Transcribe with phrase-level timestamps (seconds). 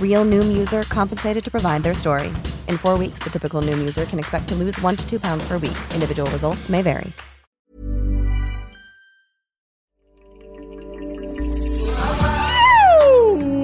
[0.00, 2.28] Real Noom user compensated to provide their story.
[2.68, 5.42] In four weeks, the typical Noom user can expect to lose one to two pounds
[5.48, 5.76] per week.
[5.92, 7.12] Individual results may vary.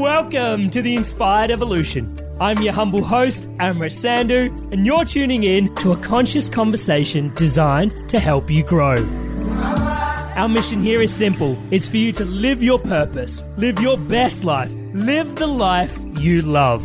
[0.02, 2.18] Welcome to the Inspired Evolution.
[2.40, 8.08] I'm your humble host, Amrit Sandhu, and you're tuning in to a conscious conversation designed
[8.10, 8.96] to help you grow.
[10.40, 14.42] Our mission here is simple it's for you to live your purpose, live your best
[14.42, 16.82] life, live the life you love.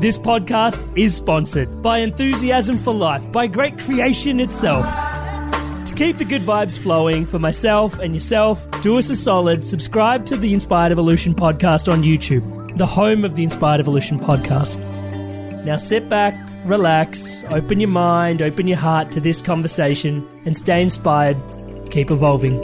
[0.00, 4.86] This podcast is sponsored by Enthusiasm for Life, by Great Creation itself.
[5.84, 10.24] To keep the good vibes flowing for myself and yourself, do us a solid, subscribe
[10.24, 14.78] to the Inspired Evolution podcast on YouTube, the home of the Inspired Evolution podcast.
[15.66, 16.34] Now sit back,
[16.64, 21.36] relax, open your mind, open your heart to this conversation, and stay inspired.
[21.90, 22.58] Keep evolving.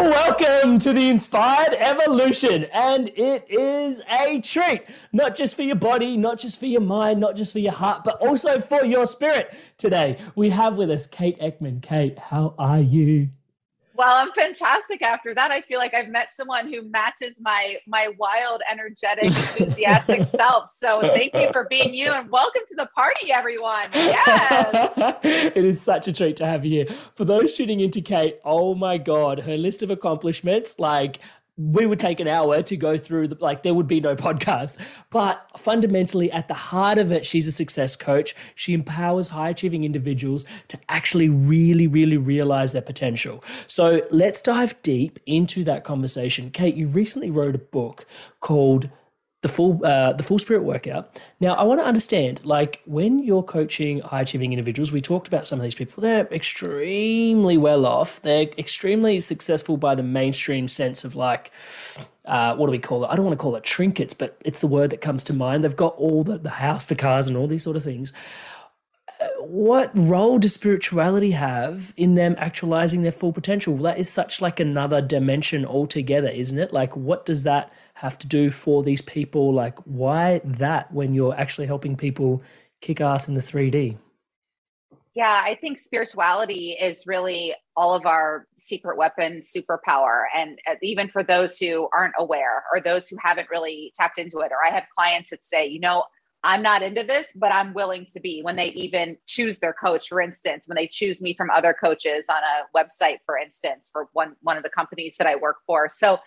[0.00, 4.82] Welcome to the Inspired Evolution, and it is a treat,
[5.12, 8.02] not just for your body, not just for your mind, not just for your heart,
[8.02, 9.54] but also for your spirit.
[9.78, 11.82] Today, we have with us Kate Eckman.
[11.82, 13.28] Kate, how are you?
[13.96, 15.52] Well, I'm fantastic after that.
[15.52, 20.68] I feel like I've met someone who matches my my wild, energetic, enthusiastic self.
[20.68, 23.88] So thank you for being you and welcome to the party, everyone.
[23.94, 25.20] Yes.
[25.24, 26.96] it is such a treat to have you here.
[27.14, 31.20] For those tuning into Kate, oh my God, her list of accomplishments, like
[31.56, 34.78] we would take an hour to go through the like there would be no podcast.
[35.10, 38.34] But fundamentally at the heart of it she's a success coach.
[38.54, 43.44] She empowers high achieving individuals to actually really really realize their potential.
[43.68, 46.50] So let's dive deep into that conversation.
[46.50, 48.06] Kate you recently wrote a book
[48.40, 48.90] called
[49.44, 51.20] the full uh, the full spirit workout.
[51.38, 55.46] Now, I want to understand, like when you're coaching high achieving individuals, we talked about
[55.46, 56.00] some of these people.
[56.00, 58.22] They're extremely well off.
[58.22, 61.52] They're extremely successful by the mainstream sense of like,
[62.24, 63.08] uh, what do we call it?
[63.08, 65.62] I don't want to call it trinkets, but it's the word that comes to mind.
[65.62, 68.14] They've got all the, the house, the cars, and all these sort of things
[69.38, 73.76] what role does spirituality have in them actualizing their full potential?
[73.76, 76.72] That is such like another dimension altogether, isn't it?
[76.72, 79.52] Like, what does that have to do for these people?
[79.52, 82.42] Like, why that when you're actually helping people
[82.80, 83.96] kick ass in the 3D?
[85.14, 90.24] Yeah, I think spirituality is really all of our secret weapon superpower.
[90.34, 94.40] And uh, even for those who aren't aware or those who haven't really tapped into
[94.40, 96.04] it, or I have clients that say, you know,
[96.44, 100.08] I'm not into this, but I'm willing to be when they even choose their coach,
[100.08, 104.08] for instance, when they choose me from other coaches on a website, for instance, for
[104.12, 105.88] one one of the companies that I work for.
[105.88, 106.18] So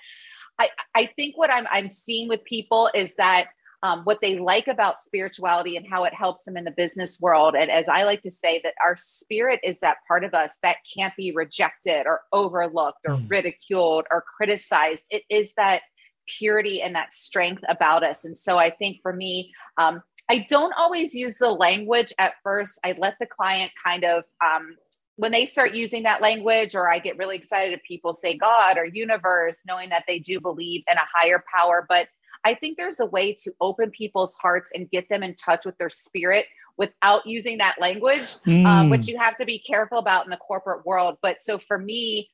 [0.60, 3.50] I, I think what I'm I'm seeing with people is that
[3.84, 7.56] um, what they like about spirituality and how it helps them in the business world.
[7.56, 10.78] And as I like to say, that our spirit is that part of us that
[10.98, 13.30] can't be rejected or overlooked or mm.
[13.30, 15.06] ridiculed or criticized.
[15.12, 15.84] It is that
[16.28, 18.26] purity and that strength about us.
[18.26, 22.80] And so I think for me, um, I don't always use the language at first.
[22.84, 24.76] I let the client kind of, um,
[25.16, 28.78] when they start using that language, or I get really excited if people say God
[28.78, 31.86] or universe, knowing that they do believe in a higher power.
[31.88, 32.08] But
[32.44, 35.78] I think there's a way to open people's hearts and get them in touch with
[35.78, 36.46] their spirit
[36.78, 38.66] without using that language, mm.
[38.66, 41.18] um, which you have to be careful about in the corporate world.
[41.24, 42.30] But so for me,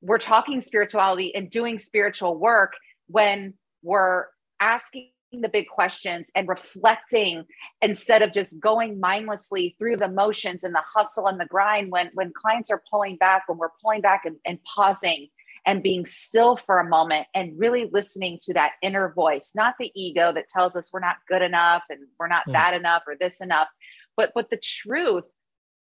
[0.00, 2.72] we're talking spirituality and doing spiritual work
[3.08, 4.26] when we're
[4.60, 7.44] asking the big questions and reflecting
[7.82, 12.10] instead of just going mindlessly through the motions and the hustle and the grind when
[12.14, 15.28] when clients are pulling back when we're pulling back and, and pausing
[15.66, 19.90] and being still for a moment and really listening to that inner voice not the
[19.94, 22.52] ego that tells us we're not good enough and we're not mm.
[22.52, 23.68] bad enough or this enough
[24.16, 25.24] but but the truth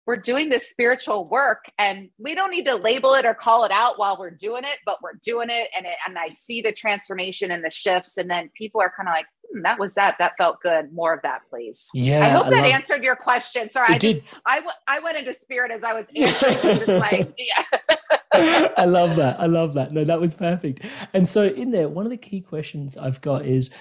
[0.06, 3.72] we're doing this spiritual work and we don't need to label it or call it
[3.72, 6.72] out while we're doing it but we're doing it and it, and I see the
[6.72, 10.16] transformation and the shifts and then people are kind of like hmm, that was that.
[10.18, 10.92] That felt good.
[10.92, 11.88] More of that please.
[11.92, 13.68] Yeah I hope I that love- answered your question.
[13.70, 16.78] Sorry I just I, w- I went into spirit as I was answering.
[16.78, 18.68] Just like yeah.
[18.76, 19.40] I love that.
[19.40, 19.92] I love that.
[19.92, 20.80] No that was perfect.
[21.12, 23.74] And so in there one of the key questions I've got is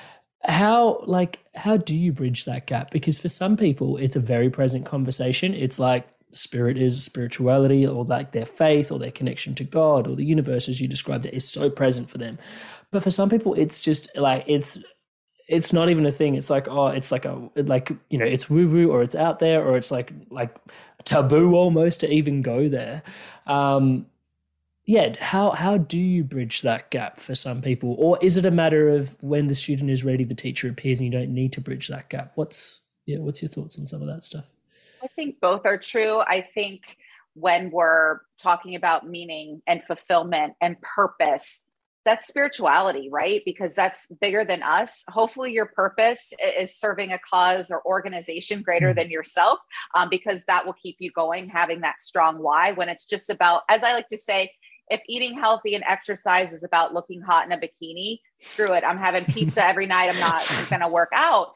[0.44, 2.92] how like how do you bridge that gap?
[2.92, 5.54] Because for some people it's a very present conversation.
[5.54, 6.08] It's like
[6.38, 10.68] spirit is spirituality or like their faith or their connection to god or the universe
[10.68, 12.38] as you described it is so present for them.
[12.92, 14.78] But for some people it's just like it's
[15.48, 16.36] it's not even a thing.
[16.36, 19.40] It's like oh it's like a like you know it's woo woo or it's out
[19.40, 20.56] there or it's like like
[21.04, 23.04] taboo almost to even go there.
[23.46, 24.08] Um
[24.86, 27.96] yeah how how do you bridge that gap for some people?
[28.00, 31.12] Or is it a matter of when the student is ready the teacher appears and
[31.12, 32.32] you don't need to bridge that gap?
[32.36, 34.46] What's yeah what's your thoughts on some of that stuff
[35.06, 36.20] i think both are true.
[36.20, 36.82] I think
[37.36, 41.62] when we're talking about meaning and fulfillment and purpose
[42.06, 43.42] that's spirituality right?
[43.46, 45.04] Because that's bigger than us.
[45.10, 48.96] Hopefully your purpose is serving a cause or organization greater mm.
[48.96, 49.60] than yourself
[49.96, 53.64] um, because that will keep you going having that strong why when it's just about
[53.70, 54.52] as i like to say
[54.90, 58.84] if eating healthy and exercise is about looking hot in a bikini, screw it.
[58.84, 60.10] I'm having pizza every night.
[60.10, 61.54] I'm not going to work out.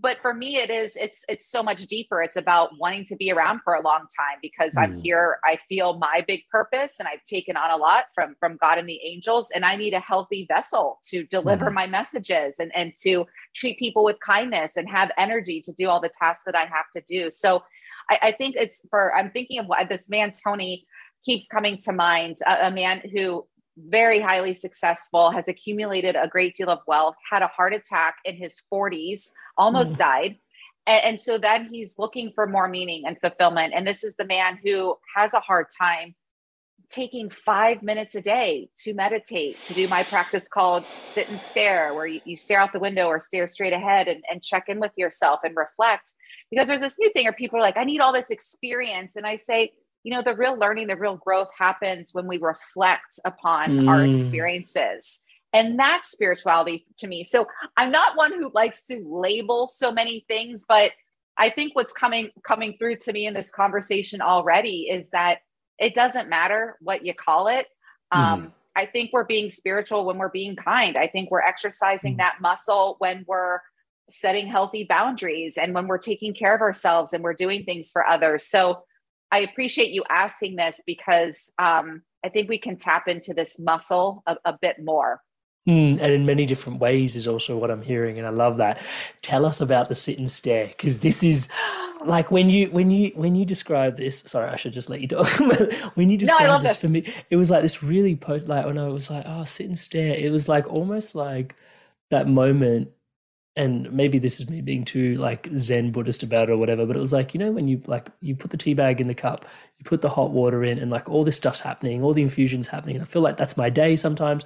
[0.00, 2.22] But for me, it is, it's, it's so much deeper.
[2.22, 4.82] It's about wanting to be around for a long time because mm.
[4.82, 5.38] I'm here.
[5.44, 8.88] I feel my big purpose and I've taken on a lot from, from God and
[8.88, 9.50] the angels.
[9.54, 11.74] And I need a healthy vessel to deliver mm.
[11.74, 16.00] my messages and, and to treat people with kindness and have energy to do all
[16.00, 17.30] the tasks that I have to do.
[17.30, 17.62] So
[18.10, 20.84] I, I think it's for, I'm thinking of what this man, Tony,
[21.26, 23.46] keeps coming to mind a, a man who
[23.76, 28.34] very highly successful, has accumulated a great deal of wealth, had a heart attack in
[28.34, 29.98] his 40s, almost mm.
[29.98, 30.36] died.
[30.86, 33.74] And, and, so then he's looking for more meaning and fulfillment.
[33.76, 36.14] And this is the man who has a hard time
[36.88, 41.92] taking five minutes a day to meditate, to do my practice called sit and stare,
[41.92, 44.78] where you, you stare out the window or stare straight ahead and, and check in
[44.78, 46.14] with yourself and reflect.
[46.50, 49.16] Because there's this new thing where people are like, I need all this experience.
[49.16, 49.72] And I say,
[50.06, 53.88] you know, the real learning, the real growth happens when we reflect upon mm.
[53.88, 55.20] our experiences.
[55.52, 57.24] And that's spirituality to me.
[57.24, 60.92] So I'm not one who likes to label so many things, but
[61.36, 65.40] I think what's coming coming through to me in this conversation already is that
[65.80, 67.66] it doesn't matter what you call it.
[68.14, 68.18] Mm.
[68.18, 70.96] Um, I think we're being spiritual when we're being kind.
[70.96, 72.18] I think we're exercising mm.
[72.18, 73.58] that muscle when we're
[74.08, 78.08] setting healthy boundaries and when we're taking care of ourselves and we're doing things for
[78.08, 78.46] others.
[78.46, 78.84] So
[79.30, 84.22] I appreciate you asking this because um, I think we can tap into this muscle
[84.26, 85.20] a, a bit more.
[85.68, 88.80] Mm, and in many different ways is also what I'm hearing, and I love that.
[89.22, 91.48] Tell us about the sit and stare because this is
[92.04, 94.22] like when you when you when you describe this.
[94.26, 95.28] Sorry, I should just let you talk.
[95.94, 98.64] when you describe no, this, this, for me, it was like this really post like
[98.64, 100.14] when I was like, oh, sit and stare.
[100.14, 101.56] It was like almost like
[102.10, 102.90] that moment
[103.56, 106.96] and maybe this is me being too like zen buddhist about it or whatever but
[106.96, 109.14] it was like you know when you like you put the tea bag in the
[109.14, 109.46] cup
[109.78, 112.68] you put the hot water in and like all this stuff's happening all the infusions
[112.68, 114.44] happening and i feel like that's my day sometimes.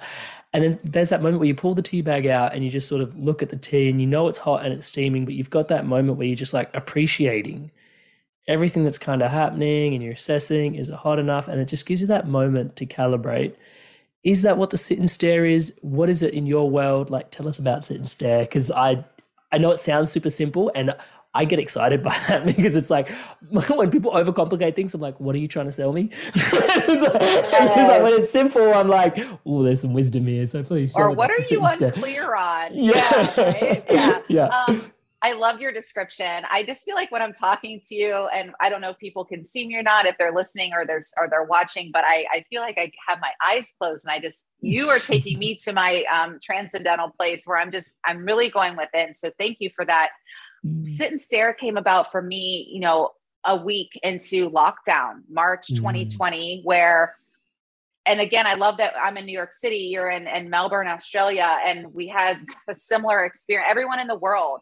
[0.53, 2.89] And then there's that moment where you pull the tea bag out and you just
[2.89, 5.33] sort of look at the tea and you know it's hot and it's steaming but
[5.33, 7.71] you've got that moment where you're just like appreciating
[8.47, 11.47] everything that's kind of happening and you're assessing is it hot enough?
[11.47, 13.55] And it just gives you that moment to calibrate
[14.23, 15.77] is that what the sit and stare is?
[15.81, 17.09] What is it in your world?
[17.09, 19.03] Like, tell us about sit and stare because I,
[19.51, 20.95] I know it sounds super simple, and
[21.33, 23.09] I get excited by that because it's like
[23.49, 26.09] when people overcomplicate things, I'm like, what are you trying to sell me?
[26.35, 27.71] it's, like, yes.
[27.77, 30.45] it's like when it's simple, I'm like, oh, there's some wisdom here.
[30.47, 30.93] So please.
[30.95, 32.73] Or what are you unclear on?
[32.73, 32.93] Yeah.
[33.37, 33.43] Yeah.
[33.43, 33.85] Right?
[33.89, 34.21] yeah.
[34.27, 34.63] yeah.
[34.67, 34.91] Um,
[35.23, 36.43] I love your description.
[36.49, 39.23] I just feel like when I'm talking to you, and I don't know if people
[39.23, 42.25] can see me or not, if they're listening or they're or they're watching, but I,
[42.31, 45.55] I feel like I have my eyes closed, and I just you are taking me
[45.55, 49.13] to my um, transcendental place where I'm just I'm really going within.
[49.13, 50.09] So thank you for that.
[50.65, 50.87] Mm.
[50.87, 53.11] Sit and stare came about for me, you know,
[53.45, 56.65] a week into lockdown, March 2020, mm.
[56.65, 57.15] where
[58.07, 61.59] and again, I love that I'm in New York City, you're in, in Melbourne, Australia,
[61.63, 63.69] and we had a similar experience.
[63.69, 64.61] Everyone in the world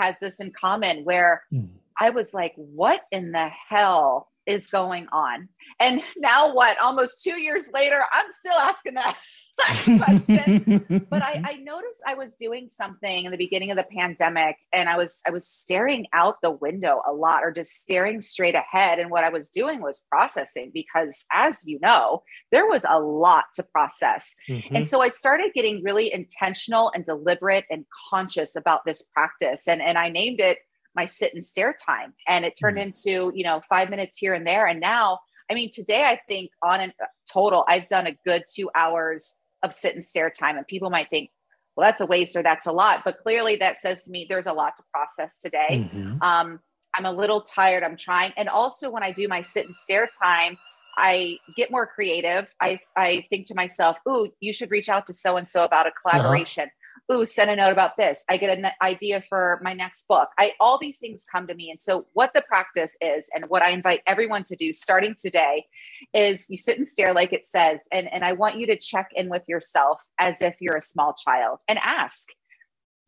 [0.00, 1.68] has this in common where mm.
[2.00, 5.48] I was like, what in the hell is going on?
[5.78, 6.78] And now what?
[6.80, 9.16] Almost two years later, I'm still asking that
[9.98, 11.06] question.
[11.10, 14.88] but I, I noticed I was doing something in the beginning of the pandemic and
[14.88, 18.98] I was I was staring out the window a lot or just staring straight ahead.
[18.98, 23.44] And what I was doing was processing because as you know, there was a lot
[23.54, 24.34] to process.
[24.48, 24.76] Mm-hmm.
[24.76, 29.68] And so I started getting really intentional and deliberate and conscious about this practice.
[29.68, 30.58] And, and I named it
[30.94, 32.14] my sit and stare time.
[32.28, 32.88] And it turned mm-hmm.
[32.88, 34.66] into, you know, five minutes here and there.
[34.66, 35.20] And now
[35.50, 36.92] I mean, today I think on a
[37.30, 40.56] total, I've done a good two hours of sit and stare time.
[40.56, 41.30] And people might think,
[41.76, 43.02] well, that's a waste or that's a lot.
[43.04, 45.88] But clearly that says to me, there's a lot to process today.
[45.92, 46.22] Mm-hmm.
[46.22, 46.60] Um,
[46.94, 47.82] I'm a little tired.
[47.82, 48.32] I'm trying.
[48.36, 50.56] And also when I do my sit and stare time,
[50.96, 52.46] I get more creative.
[52.60, 55.86] I, I think to myself, ooh, you should reach out to so and so about
[55.86, 56.10] a uh-huh.
[56.10, 56.64] collaboration.
[56.64, 56.76] Uh-huh
[57.10, 58.24] ooh, send a note about this.
[58.28, 60.28] I get an idea for my next book.
[60.38, 61.70] I all these things come to me.
[61.70, 65.66] And so what the practice is and what I invite everyone to do starting today
[66.14, 69.10] is you sit and stare like it says and and I want you to check
[69.14, 72.28] in with yourself as if you're a small child and ask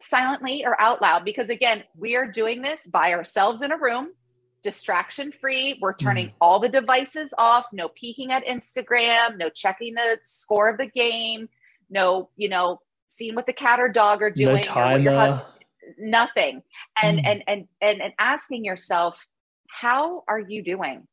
[0.01, 4.11] silently or out loud because again, we are doing this by ourselves in a room
[4.63, 5.79] distraction free.
[5.81, 6.35] We're turning mm.
[6.41, 11.49] all the devices off, no peeking at Instagram, no checking the score of the game,
[11.91, 12.81] no, you know,
[13.17, 15.43] seeing what the cat or dog are doing, no timer.
[15.99, 16.63] nothing,
[17.03, 17.27] and, mm.
[17.27, 19.27] and and and and asking yourself,
[19.69, 21.07] how are you doing?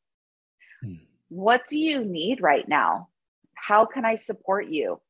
[0.84, 1.00] Mm.
[1.28, 3.08] What do you need right now?
[3.54, 5.00] How can I support you?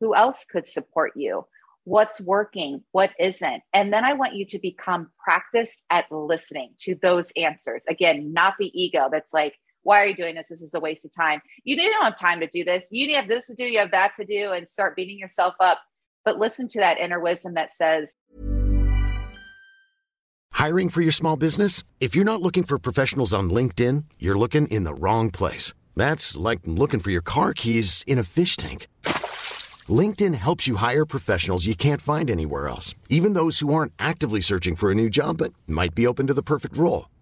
[0.00, 1.46] Who else could support you?
[1.84, 2.82] What's working?
[2.92, 3.62] What isn't?
[3.72, 7.86] And then I want you to become practiced at listening to those answers.
[7.86, 10.48] Again, not the ego that's like, why are you doing this?
[10.48, 11.42] This is a waste of time.
[11.64, 12.88] You don't have time to do this.
[12.90, 15.80] You have this to do, you have that to do, and start beating yourself up
[16.24, 18.16] but listen to that inner wisdom that says,
[20.52, 21.82] Hiring for your small business?
[22.00, 25.74] If you're not looking for professionals on LinkedIn, you're looking in the wrong place.
[25.96, 28.86] That's like looking for your car keys in a fish tank.
[29.88, 34.40] LinkedIn helps you hire professionals you can't find anywhere else, even those who aren't actively
[34.40, 37.06] searching for a new job but might be open to the perfect role.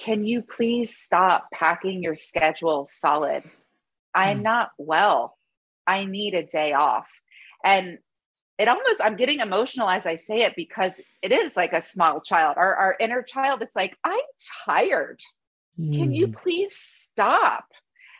[0.00, 3.42] can you please stop packing your schedule solid?
[4.14, 4.44] I'm mm.
[4.44, 5.36] not well.
[5.86, 7.08] I need a day off.
[7.64, 7.98] And
[8.58, 12.20] it almost, I'm getting emotional as I say it because it is like a small
[12.20, 13.62] child, our, our inner child.
[13.62, 14.20] It's like, I'm
[14.66, 15.20] tired.
[15.78, 15.94] Mm.
[15.94, 16.32] Can you hmm.
[16.32, 17.64] please stop?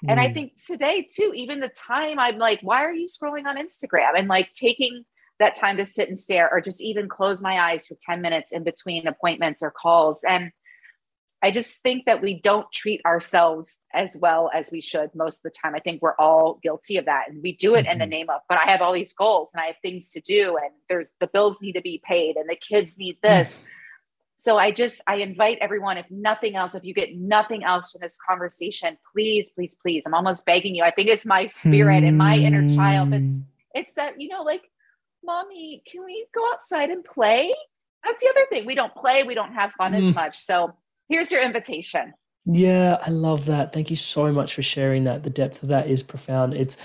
[0.05, 0.13] Mm.
[0.13, 0.35] And I hmm.
[0.35, 4.13] think today, too, even the time I'm like, why are you scrolling on Instagram?
[4.17, 5.05] And like taking
[5.41, 8.53] that time to sit and stare or just even close my eyes for 10 minutes
[8.53, 10.25] in between appointments or calls.
[10.29, 10.53] And
[11.43, 15.43] I just think that we don't treat ourselves as well as we should most of
[15.45, 15.75] the time.
[15.75, 17.93] I think we're all guilty of that and we do it mm-hmm.
[17.93, 18.11] in the mm-hmm.
[18.11, 20.71] name of, but I have all these goals and I have things to do and
[20.89, 23.65] there's the bills need to be paid and the kids need this.
[24.37, 28.01] So I just I invite everyone if nothing else if you get nothing else from
[28.01, 32.17] this conversation please please please I'm almost begging you I think it's my spirit and
[32.17, 33.43] my inner child it's
[33.75, 34.63] it's that you know like
[35.23, 37.53] mommy can we go outside and play
[38.03, 40.09] that's the other thing we don't play we don't have fun mm.
[40.09, 40.75] as much so
[41.11, 42.15] here's your invitation.
[42.47, 43.75] Yeah, I love that.
[43.75, 45.25] Thank you so much for sharing that.
[45.25, 46.55] The depth of that is profound.
[46.55, 46.79] It's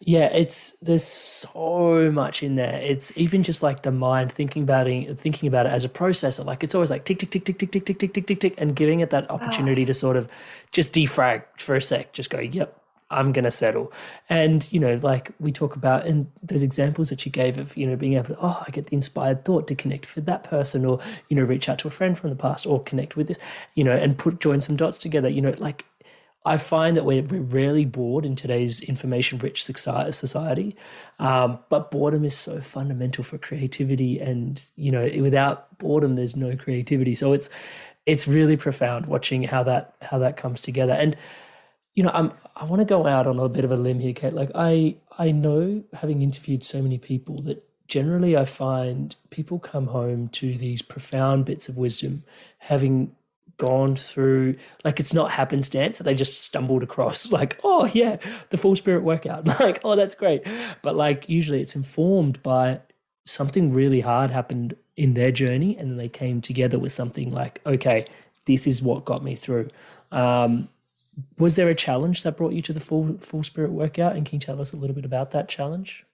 [0.00, 2.76] yeah, it's there's so much in there.
[2.80, 6.44] It's even just like the mind thinking about it, thinking about it as a processor.
[6.44, 8.54] Like it's always like tick tick tick tick tick tick tick tick tick tick tick,
[8.58, 9.86] and giving it that opportunity oh.
[9.86, 10.28] to sort of
[10.72, 12.12] just defrag for a sec.
[12.12, 12.77] Just go, yep,
[13.10, 13.92] I'm going to settle.
[14.28, 17.86] And, you know, like we talk about, and those examples that you gave of, you
[17.86, 20.84] know, being able to, oh, I get the inspired thought to connect with that person
[20.84, 23.38] or, you know, reach out to a friend from the past or connect with this,
[23.74, 25.28] you know, and put, join some dots together.
[25.28, 25.86] You know, like
[26.44, 30.76] I find that we're, we're rarely bored in today's information rich society.
[31.18, 34.20] Um, but boredom is so fundamental for creativity.
[34.20, 37.14] And, you know, without boredom, there's no creativity.
[37.14, 37.48] So it's,
[38.06, 40.92] it's really profound watching how that, how that comes together.
[40.92, 41.16] And,
[41.94, 44.12] you know, I'm I want to go out on a bit of a limb here,
[44.12, 44.34] Kate.
[44.34, 49.86] Like I I know having interviewed so many people that generally I find people come
[49.86, 52.24] home to these profound bits of wisdom
[52.58, 53.14] having
[53.56, 58.16] gone through like it's not happenstance that they just stumbled across like oh yeah
[58.50, 59.46] the full spirit workout.
[59.60, 60.42] Like oh that's great.
[60.82, 62.80] But like usually it's informed by
[63.24, 68.06] something really hard happened in their journey and they came together with something like okay
[68.46, 69.68] this is what got me through.
[70.10, 70.68] Um,
[71.38, 74.36] was there a challenge that brought you to the full full spirit workout and can
[74.36, 76.04] you tell us a little bit about that challenge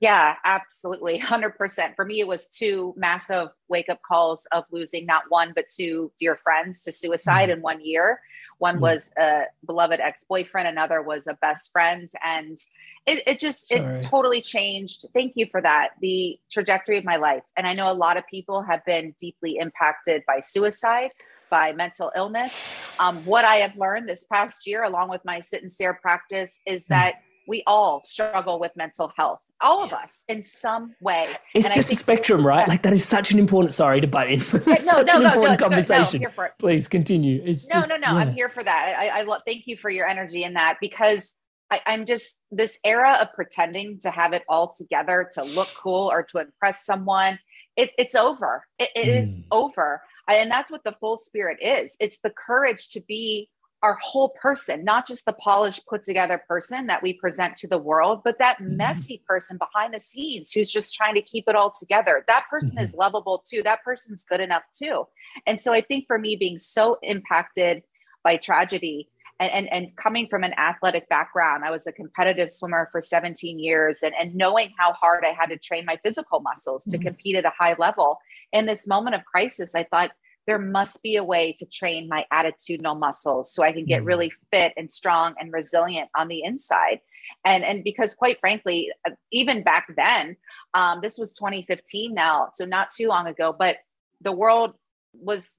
[0.00, 1.18] yeah, absolutely.
[1.24, 1.96] 100%.
[1.96, 6.12] For me, it was two massive wake up calls of losing not one, but two
[6.18, 7.58] dear friends to suicide mm-hmm.
[7.58, 8.20] in one year.
[8.58, 8.82] One mm-hmm.
[8.82, 12.08] was a beloved ex boyfriend, another was a best friend.
[12.24, 12.58] And
[13.06, 13.80] it, it just, Sorry.
[13.80, 15.06] it totally changed.
[15.14, 15.90] Thank you for that.
[16.00, 17.42] The trajectory of my life.
[17.56, 21.10] And I know a lot of people have been deeply impacted by suicide
[21.50, 22.68] by mental illness.
[22.98, 26.60] Um, what I have learned this past year, along with my sit and stare practice,
[26.66, 26.88] is mm.
[26.88, 31.26] that we all struggle with mental health all of us in some way.
[31.54, 32.68] It's and just think, a spectrum right?
[32.68, 34.38] Like that is such an important sorry to butt in
[34.84, 36.22] no no no no, conversation.
[36.22, 37.42] no, please continue.
[37.44, 38.14] It's no just, no no yeah.
[38.14, 38.96] i'm here for that.
[38.98, 41.36] I, I love, thank you for your energy in that because
[41.70, 46.10] I, i'm just this era of pretending to have it all together to look cool
[46.12, 47.38] or to impress someone
[47.78, 48.64] it, it's over.
[48.80, 49.20] It, it mm.
[49.20, 50.02] is over
[50.36, 53.48] and that's what the full spirit is it's the courage to be
[53.82, 57.78] our whole person, not just the polished, put together person that we present to the
[57.78, 58.76] world, but that mm-hmm.
[58.76, 62.24] messy person behind the scenes who's just trying to keep it all together.
[62.26, 62.84] That person mm-hmm.
[62.84, 63.62] is lovable too.
[63.62, 65.06] That person's good enough too.
[65.46, 67.82] And so I think for me, being so impacted
[68.24, 69.08] by tragedy
[69.40, 73.58] and, and, and coming from an athletic background, I was a competitive swimmer for 17
[73.58, 77.06] years and, and knowing how hard I had to train my physical muscles to mm-hmm.
[77.06, 78.18] compete at a high level.
[78.52, 80.10] In this moment of crisis, I thought,
[80.48, 84.06] there must be a way to train my attitudinal muscles so I can get mm.
[84.06, 87.00] really fit and strong and resilient on the inside.
[87.44, 90.38] And and because quite frankly, uh, even back then,
[90.72, 93.76] um, this was 2015 now, so not too long ago, but
[94.22, 94.72] the world
[95.12, 95.58] was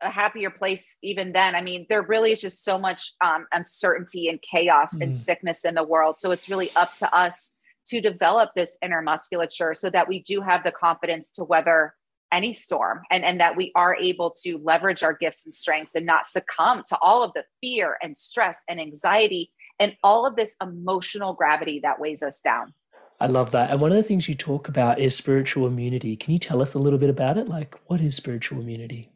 [0.00, 1.54] a happier place even then.
[1.54, 5.02] I mean, there really is just so much um, uncertainty and chaos mm.
[5.02, 6.16] and sickness in the world.
[6.18, 7.52] So it's really up to us
[7.86, 11.94] to develop this inner musculature so that we do have the confidence to weather
[12.32, 16.04] any storm and, and that we are able to leverage our gifts and strengths and
[16.04, 20.56] not succumb to all of the fear and stress and anxiety and all of this
[20.60, 22.74] emotional gravity that weighs us down.
[23.20, 23.70] I love that.
[23.70, 26.16] And one of the things you talk about is spiritual immunity.
[26.16, 27.48] Can you tell us a little bit about it?
[27.48, 29.10] Like, what is spiritual immunity?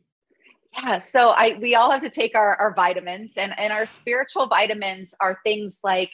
[0.73, 4.47] Yeah, so I we all have to take our, our vitamins, and, and our spiritual
[4.47, 6.13] vitamins are things like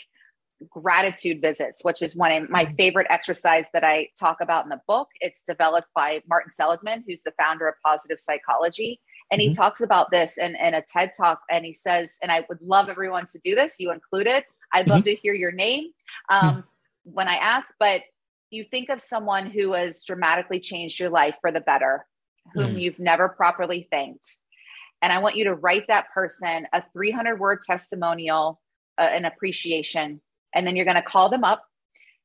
[0.71, 2.77] gratitude visits, which is one of my mm-hmm.
[2.77, 5.09] favorite exercise that I talk about in the book.
[5.21, 9.01] It's developed by Martin Seligman, who's the founder of positive psychology.
[9.31, 9.51] And mm-hmm.
[9.51, 11.41] he talks about this in, in a TED talk.
[11.51, 14.45] And he says, and I would love everyone to do this, you included.
[14.73, 14.93] I'd mm-hmm.
[14.93, 15.91] love to hear your name
[16.31, 16.61] um, mm-hmm.
[17.05, 18.03] when I ask, but
[18.51, 22.07] you think of someone who has dramatically changed your life for the better,
[22.55, 22.81] whom mm.
[22.81, 24.39] you've never properly thanked.
[25.07, 28.61] And I want you to write that person a 300 word testimonial,
[28.99, 30.21] uh, an appreciation
[30.57, 31.63] and then you're going to call them up,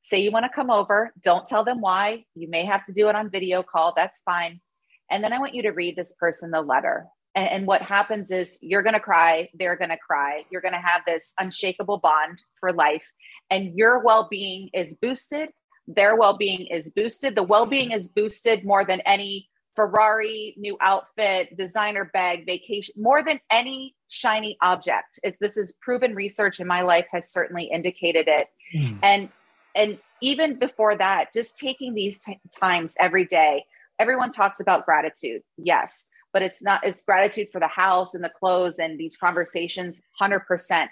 [0.02, 1.12] say you want to come over.
[1.22, 2.24] Don't tell them why.
[2.34, 3.94] You may have to do it on video call.
[3.96, 4.62] That's fine.
[5.12, 7.08] And then I want you to read this person the letter.
[7.36, 9.50] And, and what happens is you're going to cry.
[9.54, 10.46] They're going to cry.
[10.50, 13.06] You're going to have this unshakable bond for life.
[13.50, 15.50] And your well being is boosted.
[15.86, 17.36] Their well being is boosted.
[17.36, 23.24] The well being is boosted more than any Ferrari, new outfit, designer bag, vacation, more
[23.24, 25.20] than any shiny object.
[25.24, 28.48] It, this is proven research in my life has certainly indicated it.
[28.76, 29.00] Mm.
[29.04, 29.30] And
[29.76, 33.66] and even before that, just taking these t- times every day.
[34.00, 35.42] Everyone talks about gratitude.
[35.58, 40.02] Yes, but it's not it's gratitude for the house and the clothes and these conversations
[40.22, 40.88] 100%.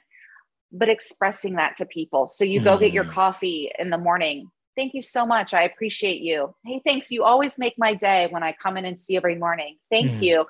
[0.71, 2.29] But expressing that to people.
[2.29, 2.63] So you mm.
[2.63, 3.09] go get your hmm.
[3.11, 5.53] coffee in the morning Thank you so much.
[5.53, 6.55] I appreciate you.
[6.63, 7.11] Hey, thanks.
[7.11, 9.75] You always make my day when I come in and see every morning.
[9.91, 10.23] Thank mm.
[10.23, 10.45] you.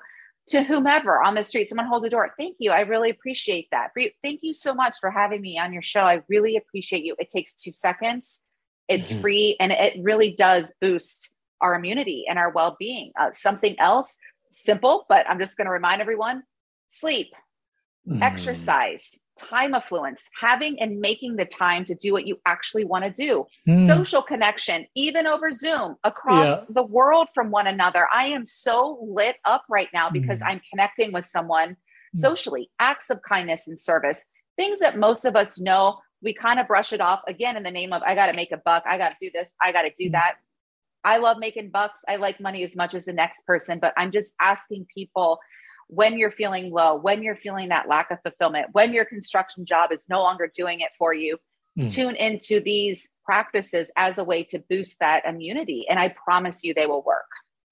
[0.50, 2.32] To whomever on the street, someone holds a door.
[2.38, 2.70] Thank you.
[2.70, 3.90] I really appreciate that.
[3.92, 6.02] For you, thank you so much for having me on your show.
[6.02, 7.16] I really appreciate you.
[7.18, 8.44] It takes two seconds.
[8.86, 9.20] It's mm-hmm.
[9.20, 13.10] free and it really does boost our immunity and our well-being.
[13.20, 14.16] Uh, something else
[14.48, 16.44] simple, but I'm just going to remind everyone:
[16.88, 17.32] sleep,
[18.08, 18.20] mm.
[18.22, 23.10] exercise, time affluence, having and making the time to do what you actually want to
[23.10, 23.86] do, mm.
[23.86, 26.74] social connection, even over Zoom across yeah.
[26.74, 28.06] the world from one another.
[28.12, 30.48] I am so lit up right now because mm.
[30.48, 32.18] I'm connecting with someone hmm.
[32.18, 34.26] socially, acts of kindness and service,
[34.58, 35.98] things that most of us know.
[36.22, 38.52] We kind of brush it off again in the name of, I got to make
[38.52, 38.82] a buck.
[38.84, 39.48] I got to do this.
[39.62, 40.12] I got to do hmm.
[40.12, 40.36] that.
[41.02, 42.02] I love making bucks.
[42.08, 45.40] I like money as much as the next person, but I'm just asking people
[45.90, 49.92] when you're feeling low, when you're feeling that lack of fulfillment, when your construction job
[49.92, 51.36] is no longer doing it for you,
[51.78, 51.92] mm.
[51.92, 55.86] tune into these practices as a way to boost that immunity.
[55.88, 57.26] And I promise you they will work.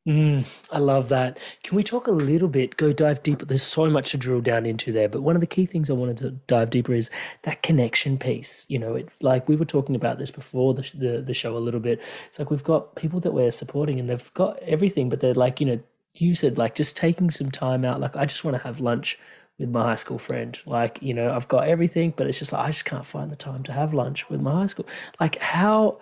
[0.07, 1.38] Mm, I love that.
[1.62, 3.44] Can we talk a little bit, go dive deeper?
[3.44, 5.92] There's so much to drill down into there, but one of the key things I
[5.92, 7.11] wanted to dive deeper is
[7.42, 8.64] that connection piece.
[8.68, 11.59] You know, it like we were talking about this before the, the, the show a
[11.59, 12.02] little bit.
[12.28, 15.61] It's like we've got people that we're supporting and they've got everything, but they're like,
[15.61, 15.81] you know,
[16.14, 18.01] you said like just taking some time out.
[18.01, 19.18] Like I just want to have lunch
[19.59, 20.59] with my high school friend.
[20.66, 23.37] Like, you know, I've got everything, but it's just like I just can't find the
[23.37, 24.87] time to have lunch with my high school.
[25.21, 26.01] Like, how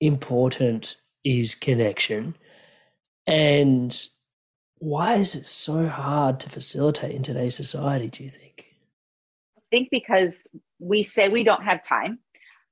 [0.00, 2.36] important is connection?
[3.26, 3.96] And
[4.78, 8.66] why is it so hard to facilitate in today's society, do you think?
[9.56, 12.18] I think because we say we don't have time.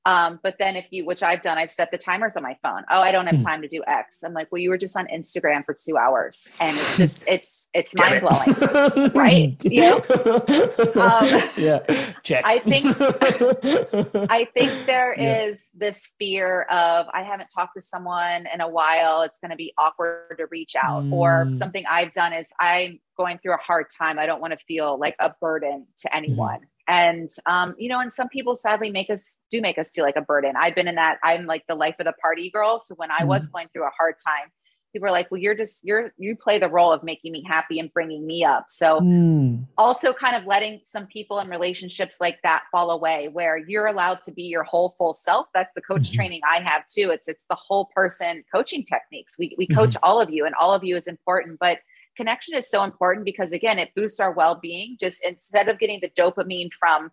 [0.09, 2.83] Um, but then if you, which I've done, I've set the timers on my phone.
[2.90, 3.42] Oh, I don't have hmm.
[3.42, 4.23] time to do X.
[4.23, 7.68] I'm like, well, you were just on Instagram for two hours, and it's just, it's,
[7.75, 9.57] it's mind blowing, right?
[9.64, 10.03] You know?
[10.99, 11.81] Um, yeah.
[12.23, 12.42] Check.
[12.44, 12.87] I think,
[14.31, 15.42] I think there yeah.
[15.42, 19.23] is this fear of I haven't talked to someone in a while.
[19.23, 21.12] It's going to be awkward to reach out, mm.
[21.12, 24.18] or something I've done is I'm going through a hard time.
[24.18, 26.61] I don't want to feel like a burden to anyone.
[26.61, 30.05] Mm and um, you know and some people sadly make us do make us feel
[30.05, 32.79] like a burden i've been in that i'm like the life of the party girl
[32.79, 33.29] so when i mm-hmm.
[33.29, 34.51] was going through a hard time
[34.92, 37.79] people are like well you're just you're you play the role of making me happy
[37.79, 39.62] and bringing me up so mm.
[39.77, 44.22] also kind of letting some people in relationships like that fall away where you're allowed
[44.22, 46.14] to be your whole full self that's the coach mm-hmm.
[46.14, 50.05] training i have too it's it's the whole person coaching techniques we, we coach mm-hmm.
[50.05, 51.81] all of you and all of you is important but
[52.19, 56.11] connection is so important because again it boosts our well-being just instead of getting the
[56.11, 57.11] dopamine from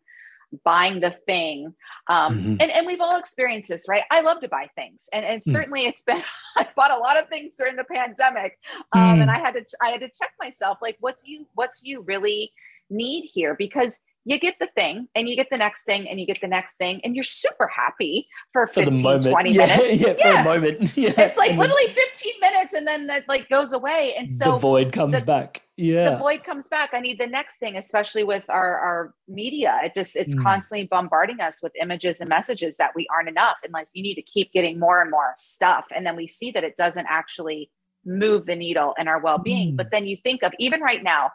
[0.63, 1.73] buying the thing
[2.07, 2.55] um, mm-hmm.
[2.59, 5.51] and, and we've all experienced this right i love to buy things and, and mm.
[5.51, 6.21] certainly it's been
[6.57, 8.57] i bought a lot of things during the pandemic
[8.93, 9.21] um, mm.
[9.21, 12.51] and i had to i had to check myself like what's you what's you really
[12.89, 16.25] need here because you get the thing and you get the next thing and you
[16.25, 20.01] get the next thing and you're super happy for, for 15 20 yeah, minutes.
[20.01, 20.97] yeah, yeah, for a moment.
[20.97, 24.15] Yeah it's like and literally 15 minutes and then that like goes away.
[24.17, 25.61] And so the void comes the, back.
[25.77, 26.11] Yeah.
[26.11, 26.91] the void comes back.
[26.93, 29.79] I need the next thing especially with our our media.
[29.83, 30.41] It just it's mm.
[30.41, 33.57] constantly bombarding us with images and messages that we aren't enough.
[33.63, 35.85] Unless you need to keep getting more and more stuff.
[35.95, 37.69] And then we see that it doesn't actually
[38.07, 39.73] move the needle in our well-being.
[39.73, 39.77] Mm.
[39.77, 41.31] but then you think of even right now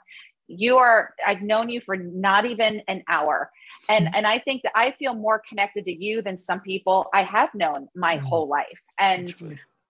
[0.50, 3.50] you are i've known you for not even an hour
[3.88, 7.22] and and i think that i feel more connected to you than some people i
[7.22, 8.22] have known my mm.
[8.22, 9.32] whole life and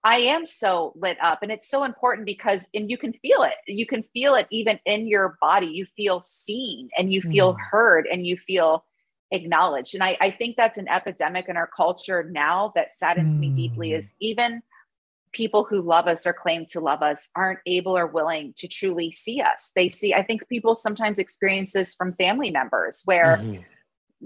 [0.05, 3.55] i am so lit up and it's so important because and you can feel it
[3.67, 7.59] you can feel it even in your body you feel seen and you feel mm.
[7.71, 8.85] heard and you feel
[9.33, 13.41] acknowledged and I, I think that's an epidemic in our culture now that saddens mm.
[13.41, 13.99] me deeply mm.
[13.99, 14.61] is even
[15.33, 19.13] people who love us or claim to love us aren't able or willing to truly
[19.13, 19.73] see us.
[19.77, 23.63] They see, I think people sometimes experience this from family members where mm-hmm.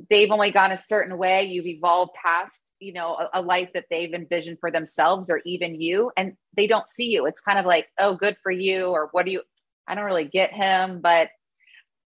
[0.09, 1.45] they've only gone a certain way.
[1.45, 5.81] You've evolved past, you know, a, a, life that they've envisioned for themselves or even
[5.81, 7.27] you, and they don't see you.
[7.27, 9.43] It's kind of like, oh, good for you, or what do you,
[9.87, 11.29] I don't really get him, but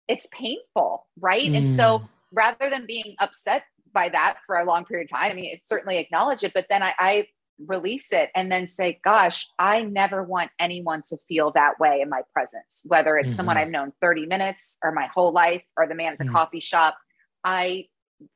[0.08, 1.50] it's painful, right?
[1.50, 1.58] Mm.
[1.58, 2.08] And so mm.
[2.32, 5.66] rather than being upset by that for a long period of time, I mean, it
[5.66, 7.28] certainly acknowledge it, but then I, I
[7.60, 12.10] release it and then say, gosh, I never want anyone to feel that way in
[12.10, 13.36] my presence, whether it's mm-hmm.
[13.36, 16.34] someone I've known 30 minutes or my whole life or the man at the mm-hmm.
[16.34, 16.98] coffee shop.
[17.44, 17.88] I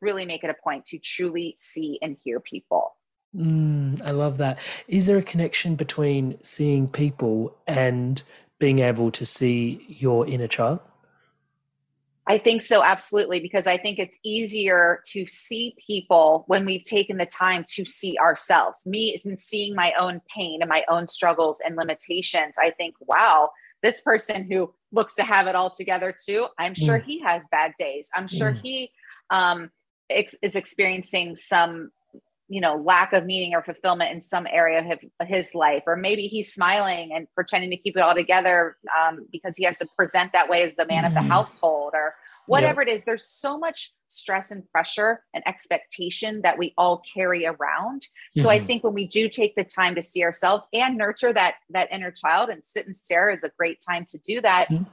[0.02, 2.96] really make it a point to truly see and hear people.
[3.36, 4.60] Mm, I love that.
[4.88, 8.22] Is there a connection between seeing people and
[8.60, 10.80] being able to see your inner child?
[12.30, 17.18] I think so, absolutely, because I think it's easier to see people when we've taken
[17.18, 18.86] the time to see ourselves.
[18.86, 23.50] Me, in seeing my own pain and my own struggles and limitations, I think, wow,
[23.82, 27.04] this person who looks to have it all together too, I'm sure mm.
[27.04, 28.10] he has bad days.
[28.16, 28.60] I'm sure mm.
[28.62, 28.92] he
[29.32, 29.72] um,
[30.12, 31.90] ex- is experiencing some
[32.50, 35.96] you know lack of meaning or fulfillment in some area of his, his life or
[35.96, 39.88] maybe he's smiling and pretending to keep it all together um, because he has to
[39.96, 41.08] present that way as the man mm.
[41.08, 41.30] of the mm.
[41.30, 42.16] household or
[42.48, 47.46] whatever it is there's so much stress and pressure and expectation that we all carry
[47.46, 48.42] around mm-hmm.
[48.42, 48.68] so i mm-hmm.
[48.68, 52.12] think when we do take the time to see ourselves and nurture that that inner
[52.12, 54.84] child and sit and stare is a great time to do that mm-hmm.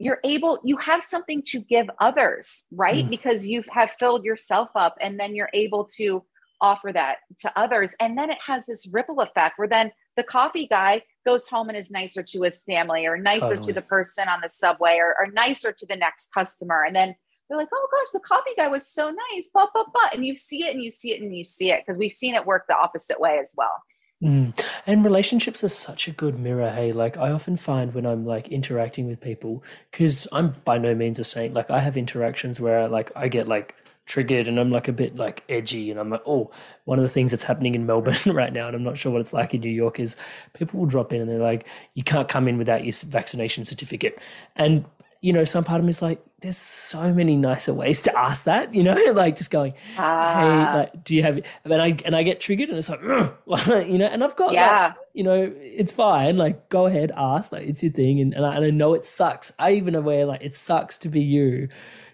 [0.00, 3.10] you're able you have something to give others right mm-hmm.
[3.10, 6.24] because you have filled yourself up and then you're able to
[6.60, 7.94] offer that to others.
[8.00, 11.76] And then it has this ripple effect where then the coffee guy goes home and
[11.76, 13.66] is nicer to his family or nicer totally.
[13.66, 16.84] to the person on the subway or, or, nicer to the next customer.
[16.84, 17.14] And then
[17.48, 20.08] they're like, oh gosh, the coffee guy was so nice, blah, blah, blah.
[20.12, 22.34] And you see it and you see it and you see it because we've seen
[22.34, 23.82] it work the opposite way as well.
[24.22, 24.58] Mm.
[24.86, 26.70] And relationships are such a good mirror.
[26.70, 30.94] Hey, like I often find when I'm like interacting with people, because I'm by no
[30.94, 31.52] means a saint.
[31.52, 33.74] Like I have interactions where like I get like
[34.06, 36.50] triggered and I'm like a bit like edgy and I'm like, oh,
[36.84, 39.20] one of the things that's happening in Melbourne right now, and I'm not sure what
[39.20, 40.16] it's like in New York, is
[40.54, 44.18] people will drop in and they're like, you can't come in without your vaccination certificate.
[44.54, 44.84] And
[45.22, 48.44] you know, some part of me is like, there's so many nicer ways to ask
[48.44, 50.34] that, you know, like just going, ah.
[50.38, 51.38] hey, like, do you have?
[51.64, 53.00] And I and I get triggered, and it's like,
[53.88, 56.36] you know, and I've got, yeah, like, you know, it's fine.
[56.36, 59.04] Like, go ahead, ask, like, it's your thing, and and I, and I know it
[59.04, 59.52] sucks.
[59.58, 61.68] I even aware like it sucks to be you,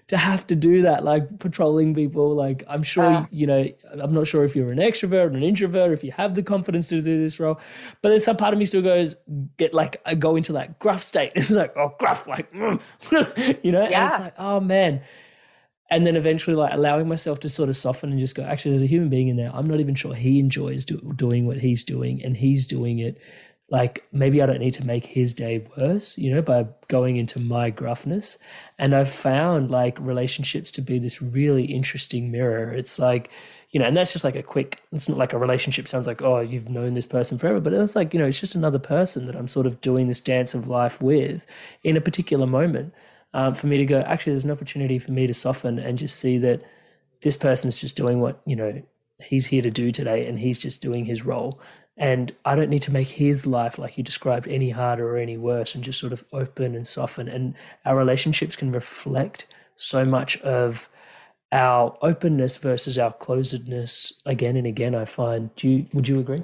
[0.09, 2.35] to have to do that, like patrolling people.
[2.35, 5.43] Like, I'm sure, uh, you know, I'm not sure if you're an extrovert or an
[5.43, 7.61] introvert, if you have the confidence to do this role,
[8.03, 9.17] but then some part of me still goes,
[9.57, 11.33] get like, I go into that gruff state.
[11.43, 14.05] It's like, oh, gruff, like, you know, yeah.
[14.05, 15.03] and it's like, oh man.
[15.91, 18.83] And then eventually, like allowing myself to sort of soften and just go, actually, there's
[18.83, 19.51] a human being in there.
[19.53, 23.21] I'm not even sure he enjoys do- doing what he's doing, and he's doing it
[23.73, 27.41] like maybe I don't need to make his day worse, you know, by going into
[27.41, 28.37] my gruffness.
[28.79, 32.71] And I've found like relationships to be this really interesting mirror.
[32.71, 33.31] It's like,
[33.71, 36.21] you know, and that's just like a quick, it's not like a relationship sounds like,
[36.21, 39.25] oh, you've known this person forever, but it's like, you know, it's just another person
[39.25, 41.47] that I'm sort of doing this dance of life with
[41.83, 42.93] in a particular moment.
[43.33, 46.21] Um, for me to go, actually, there's an opportunity for me to soften and just
[46.21, 46.61] see that
[47.23, 48.83] this person's just doing what, you know,
[49.23, 51.59] he's here to do today and he's just doing his role
[51.97, 55.37] and I don't need to make his life, like you described, any harder or any
[55.37, 57.29] worse and just sort of open and soften.
[57.29, 60.89] And our relationships can reflect so much of
[61.53, 65.55] our openness versus our closedness again and again, I find.
[65.57, 66.43] Do you, would you agree?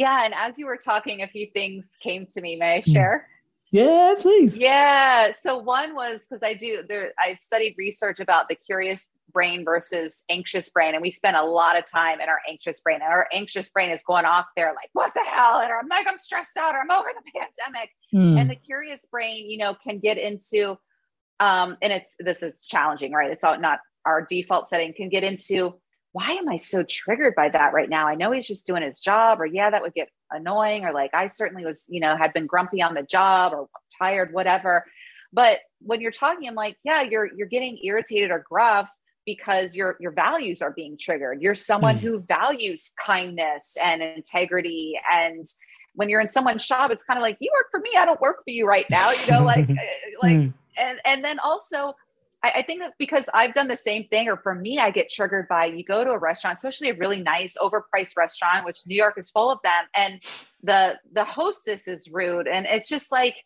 [0.00, 0.24] Yeah.
[0.24, 2.56] And as you were talking, a few things came to me.
[2.56, 2.92] May I hmm.
[2.92, 3.28] share?
[3.70, 4.56] Yeah, please.
[4.56, 5.32] Yeah.
[5.32, 10.24] So one was because I do there, I've studied research about the curious brain versus
[10.30, 10.94] anxious brain.
[10.94, 13.00] And we spend a lot of time in our anxious brain.
[13.02, 15.58] And our anxious brain is going off there like, what the hell?
[15.58, 17.90] And I'm like, I'm stressed out or I'm over the pandemic.
[18.14, 18.40] Mm.
[18.40, 20.78] And the curious brain, you know, can get into
[21.40, 23.30] um, and it's this is challenging, right?
[23.30, 25.74] It's all not our default setting, can get into
[26.12, 28.06] why am I so triggered by that right now?
[28.06, 31.10] I know he's just doing his job, or yeah, that would get annoying, or like
[31.12, 33.68] I certainly was, you know, had been grumpy on the job or
[33.98, 34.84] tired, whatever.
[35.32, 38.88] But when you're talking, I'm like, yeah, you're you're getting irritated or gruff
[39.26, 42.00] because your your values are being triggered you're someone mm.
[42.00, 45.44] who values kindness and integrity and
[45.94, 48.20] when you're in someone's shop it's kind of like you work for me i don't
[48.20, 49.74] work for you right now you know like eh,
[50.22, 50.52] like mm.
[50.78, 51.94] and and then also
[52.42, 55.08] I, I think that's because I've done the same thing, or for me, I get
[55.08, 58.94] triggered by you go to a restaurant, especially a really nice, overpriced restaurant, which New
[58.94, 60.20] York is full of them, and
[60.62, 63.36] the the hostess is rude, and it's just like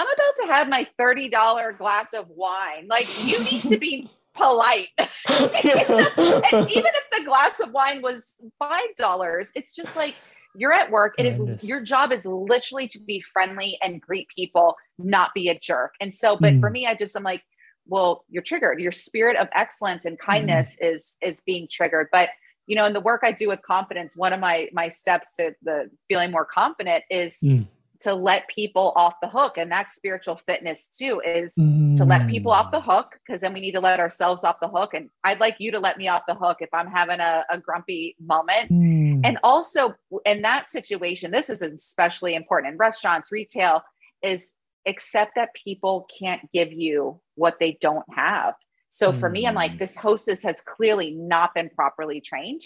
[0.00, 2.86] I'm about to have my $30 glass of wine.
[2.88, 4.88] Like, you need to be polite.
[4.98, 10.14] and even if the glass of wine was five dollars, it's just like
[10.54, 11.14] you're at work.
[11.18, 15.58] It is your job is literally to be friendly and greet people, not be a
[15.58, 15.94] jerk.
[16.00, 16.60] And so, but mm.
[16.60, 17.42] for me, I just I'm like,
[17.86, 18.80] well, you're triggered.
[18.80, 20.94] Your spirit of excellence and kindness mm.
[20.94, 22.08] is is being triggered.
[22.10, 22.30] But
[22.66, 25.54] you know, in the work I do with confidence, one of my my steps to
[25.62, 27.66] the feeling more confident is mm
[28.00, 31.94] to let people off the hook and that's spiritual fitness too is mm.
[31.96, 34.68] to let people off the hook because then we need to let ourselves off the
[34.68, 37.44] hook and i'd like you to let me off the hook if i'm having a,
[37.50, 39.20] a grumpy moment mm.
[39.24, 43.82] and also in that situation this is especially important in restaurants retail
[44.22, 44.54] is
[44.88, 48.54] accept that people can't give you what they don't have
[48.88, 49.32] so for mm.
[49.32, 49.78] me i'm like mm.
[49.78, 52.62] this hostess has clearly not been properly trained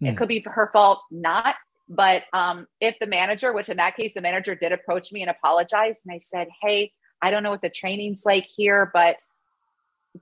[0.00, 0.16] it mm.
[0.16, 1.54] could be her fault not
[1.88, 5.30] but um, if the manager, which in that case, the manager did approach me and
[5.30, 9.16] apologize, and I said, Hey, I don't know what the training's like here, but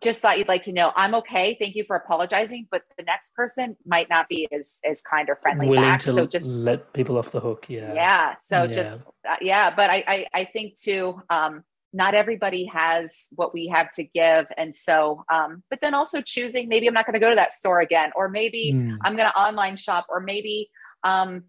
[0.00, 1.56] just thought you'd like to know I'm okay.
[1.60, 5.36] Thank you for apologizing, but the next person might not be as as kind or
[5.36, 6.00] friendly Willing back.
[6.00, 7.66] To so just let people off the hook.
[7.68, 7.92] Yeah.
[7.92, 8.34] Yeah.
[8.36, 8.72] So yeah.
[8.72, 11.20] just uh, yeah, but I, I I think too.
[11.28, 16.22] Um, not everybody has what we have to give, and so um, but then also
[16.22, 18.96] choosing maybe I'm not going to go to that store again, or maybe mm.
[19.02, 20.70] I'm going to online shop, or maybe
[21.04, 21.44] um,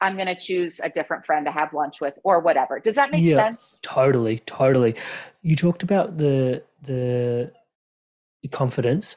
[0.00, 2.78] I'm going to choose a different friend to have lunch with or whatever.
[2.78, 3.80] Does that make yeah, sense?
[3.82, 4.94] Totally, totally.
[5.42, 7.52] You talked about the the
[8.52, 9.16] confidence.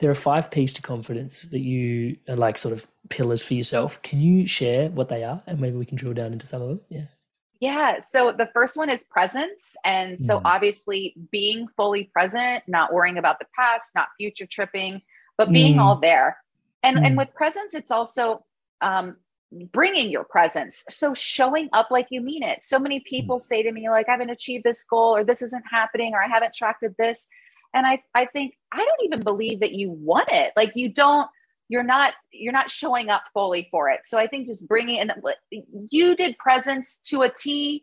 [0.00, 4.00] There are five P's to confidence that you are like sort of pillars for yourself.
[4.02, 6.68] Can you share what they are and maybe we can drill down into some of
[6.68, 6.80] them?
[6.88, 7.04] Yeah.
[7.60, 8.00] Yeah.
[8.00, 9.60] So the first one is presence.
[9.84, 10.42] And so mm.
[10.44, 15.02] obviously being fully present, not worrying about the past, not future tripping,
[15.38, 15.80] but being mm.
[15.80, 16.38] all there.
[16.82, 17.06] And mm.
[17.06, 18.44] and with presence, it's also
[18.80, 19.16] um,
[19.72, 20.84] bringing your presence.
[20.90, 22.62] So showing up like you mean it.
[22.62, 23.08] So many hmm.
[23.08, 26.22] people say to me, like, I haven't achieved this goal, or this isn't happening, or
[26.22, 27.28] I haven't tracked this.
[27.72, 30.52] And I, I think, I don't even believe that you want it.
[30.56, 31.28] Like, you don't,
[31.68, 35.10] you're not you're not showing up fully for it so i think just bringing in
[35.90, 37.82] you did presence to a t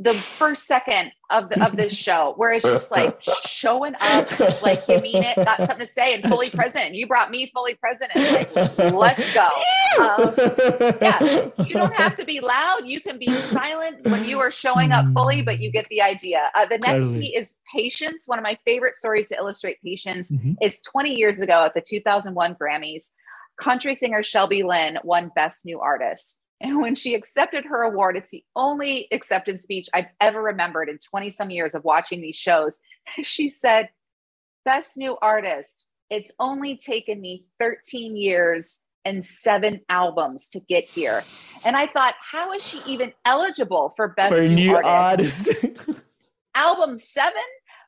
[0.00, 4.28] the first second of the of this show where it's just like showing up
[4.62, 7.50] like you mean it got something to say and fully present and you brought me
[7.54, 9.48] fully present and like let's go.
[10.00, 10.34] Um,
[11.02, 14.90] yeah you don't have to be loud you can be silent when you are showing
[14.90, 16.50] up fully but you get the idea.
[16.54, 17.20] Uh, the next totally.
[17.20, 18.26] key is patience.
[18.26, 20.52] One of my favorite stories to illustrate patience mm-hmm.
[20.62, 23.10] is 20 years ago at the 2001 grammys
[23.60, 28.30] country singer shelby lynne won best new artist and when she accepted her award, it's
[28.30, 32.80] the only acceptance speech I've ever remembered in 20 some years of watching these shows.
[33.22, 33.88] She said,
[34.64, 35.86] Best new artist.
[36.10, 41.22] It's only taken me 13 years and seven albums to get here.
[41.64, 45.48] And I thought, how is she even eligible for Best for new, new, Artist?
[45.62, 46.02] artist.
[46.54, 47.42] Album seven?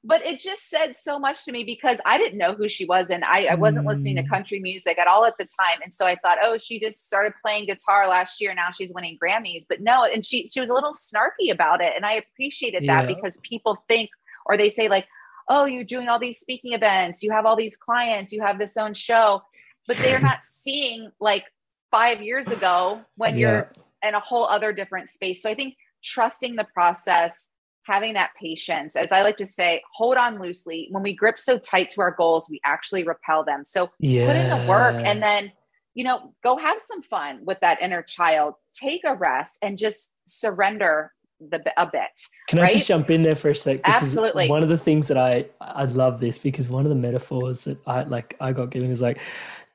[0.04, 3.10] But it just said so much to me because I didn't know who she was
[3.10, 3.90] and I, I wasn't mm.
[3.90, 4.28] listening to mm.
[4.28, 5.78] country music at all at the time.
[5.82, 8.52] And so I thought, oh, she just started playing guitar last year.
[8.52, 9.64] Now she's winning Grammys.
[9.68, 11.92] But no, and she she was a little snarky about it.
[11.94, 13.14] And I appreciated that yeah.
[13.14, 14.10] because people think
[14.44, 15.06] or they say, like,
[15.48, 18.76] oh, you're doing all these speaking events, you have all these clients, you have this
[18.76, 19.42] own show,
[19.86, 21.44] but they're not seeing like
[21.92, 23.40] five years ago when yeah.
[23.40, 25.42] you're in a whole other different space.
[25.42, 27.52] So I think trusting the process
[27.84, 30.88] having that patience, as I like to say, hold on loosely.
[30.90, 33.64] When we grip so tight to our goals, we actually repel them.
[33.64, 34.26] So yeah.
[34.26, 35.52] put in the work and then,
[35.94, 38.54] you know, go have some fun with that inner child.
[38.72, 41.12] Take a rest and just surrender
[41.50, 42.20] the a bit.
[42.48, 42.70] Can right?
[42.70, 43.80] I just jump in there for a sec?
[43.84, 44.48] Absolutely.
[44.48, 47.78] One of the things that I I love this because one of the metaphors that
[47.86, 49.18] I like I got given is like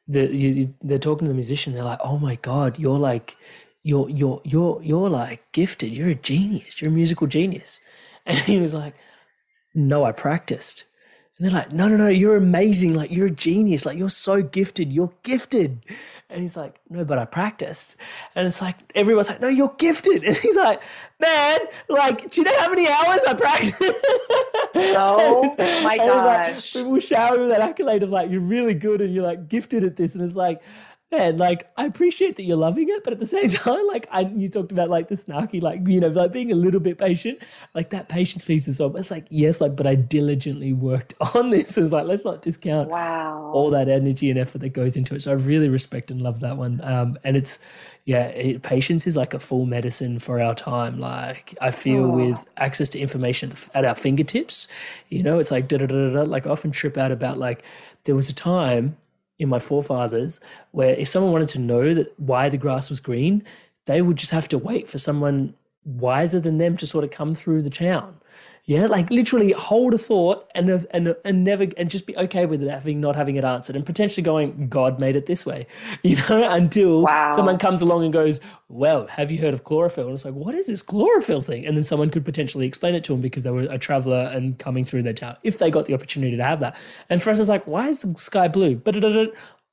[0.08, 1.74] the you, they're talking to the musician.
[1.74, 3.36] They're like, oh my god, you're like
[3.88, 5.94] you're you're you're you're like gifted.
[5.94, 6.82] You're a genius.
[6.82, 7.80] You're a musical genius.
[8.26, 8.94] And he was like,
[9.74, 10.84] No, I practiced.
[11.38, 12.94] And they're like, No, no, no, you're amazing.
[12.94, 13.86] Like, you're a genius.
[13.86, 14.92] Like, you're so gifted.
[14.92, 15.86] You're gifted.
[16.30, 17.96] And he's like, No, but I practiced.
[18.36, 20.22] And it's like, everyone's like, No, you're gifted.
[20.26, 20.82] And he's like,
[21.22, 23.82] Man, like, do you know how many hours I practiced?
[24.80, 26.76] Oh my gosh.
[26.76, 29.86] Like, people shower with that accolade of like, You're really good and you're like gifted
[29.86, 30.14] at this.
[30.14, 30.62] And it's like,
[31.12, 34.22] man, like I appreciate that you're loving it, but at the same time, like I,
[34.22, 37.40] you talked about like the snarky, like you know, like being a little bit patient,
[37.74, 38.96] like that patience piece is so.
[38.96, 41.78] It's like yes, like but I diligently worked on this.
[41.78, 45.24] It's like let's not discount wow all that energy and effort that goes into it.
[45.24, 46.82] So I really respect and love that one.
[46.84, 47.60] Um, and it's
[48.06, 51.00] yeah, it, patience is like a full medicine for our time.
[51.00, 52.10] Like I feel oh.
[52.10, 54.68] with access to information at our fingertips,
[55.10, 56.22] you know, it's like da da da da.
[56.24, 57.64] Like I often trip out about like
[58.04, 58.98] there was a time
[59.40, 60.40] in my forefathers
[60.72, 63.44] where if someone wanted to know that why the grass was green,
[63.86, 65.54] they would just have to wait for someone
[65.86, 68.18] wiser than them to sort of come through the town.
[68.68, 72.62] Yeah, like literally hold a thought and and and never and just be okay with
[72.62, 75.68] it having not having it answered and potentially going, God made it this way,
[76.04, 77.34] you know, until wow.
[77.34, 80.08] someone comes along and goes, Well, have you heard of chlorophyll?
[80.08, 81.66] And it's like, what is this chlorophyll thing?
[81.66, 84.60] And then someone could potentially explain it to them because they were a traveler and
[84.60, 86.76] coming through their town if they got the opportunity to have that.
[87.10, 88.76] And for us, it's like, why is the sky blue?
[88.76, 88.98] But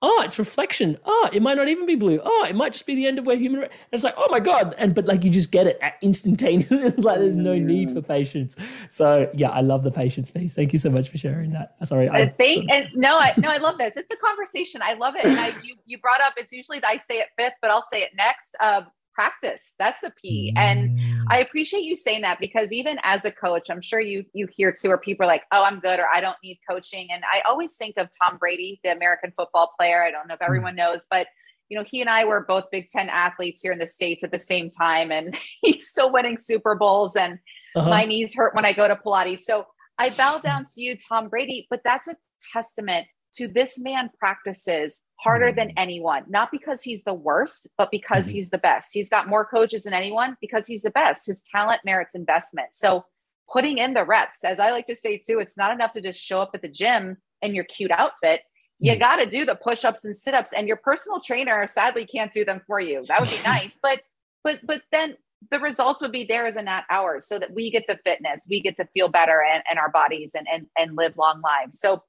[0.04, 0.98] oh, it's reflection.
[1.06, 2.20] Oh, it might not even be blue.
[2.22, 3.62] Oh, it might just be the end of where human.
[3.62, 4.74] And it's like, oh my god!
[4.76, 6.90] And but like you just get it instantaneously.
[6.98, 8.56] like there's no need for patience.
[8.90, 10.54] So yeah, I love the patience piece.
[10.54, 11.76] Thank you so much for sharing that.
[11.84, 13.94] Sorry, I, thank, and no, I no, I love this.
[13.96, 14.82] It's a conversation.
[14.84, 15.24] I love it.
[15.24, 16.34] And I you you brought up.
[16.36, 18.56] It's usually I say it fifth, but I'll say it next.
[18.60, 21.13] Um, practice that's the p and mm.
[21.28, 24.72] I appreciate you saying that because even as a coach i'm sure you you hear
[24.72, 27.40] too where people are like oh i'm good or i don't need coaching and i
[27.46, 30.46] always think of tom brady the american football player i don't know if mm.
[30.46, 31.28] everyone knows but
[31.68, 34.32] you know he and i were both big 10 athletes here in the states at
[34.32, 37.38] the same time and he's still winning super bowls and
[37.76, 37.88] uh-huh.
[37.88, 39.66] my knees hurt when i go to pilates so
[39.98, 42.16] i bow down to you tom brady but that's a
[42.52, 43.06] testament
[43.36, 45.58] to this man practices harder mm-hmm.
[45.58, 48.36] than anyone, not because he's the worst, but because mm-hmm.
[48.36, 48.90] he's the best.
[48.92, 51.26] He's got more coaches than anyone because he's the best.
[51.26, 52.68] His talent merits investment.
[52.72, 53.04] So
[53.50, 56.20] putting in the reps, as I like to say too, it's not enough to just
[56.20, 58.42] show up at the gym in your cute outfit.
[58.78, 59.00] You mm-hmm.
[59.00, 62.62] got to do the push-ups and sit-ups and your personal trainer sadly can't do them
[62.66, 63.04] for you.
[63.08, 64.02] That would be nice, but
[64.42, 65.16] but but then
[65.50, 68.60] the results would be theirs and not ours so that we get the fitness, we
[68.60, 71.78] get to feel better in, in our bodies and, and and live long lives.
[71.78, 72.02] So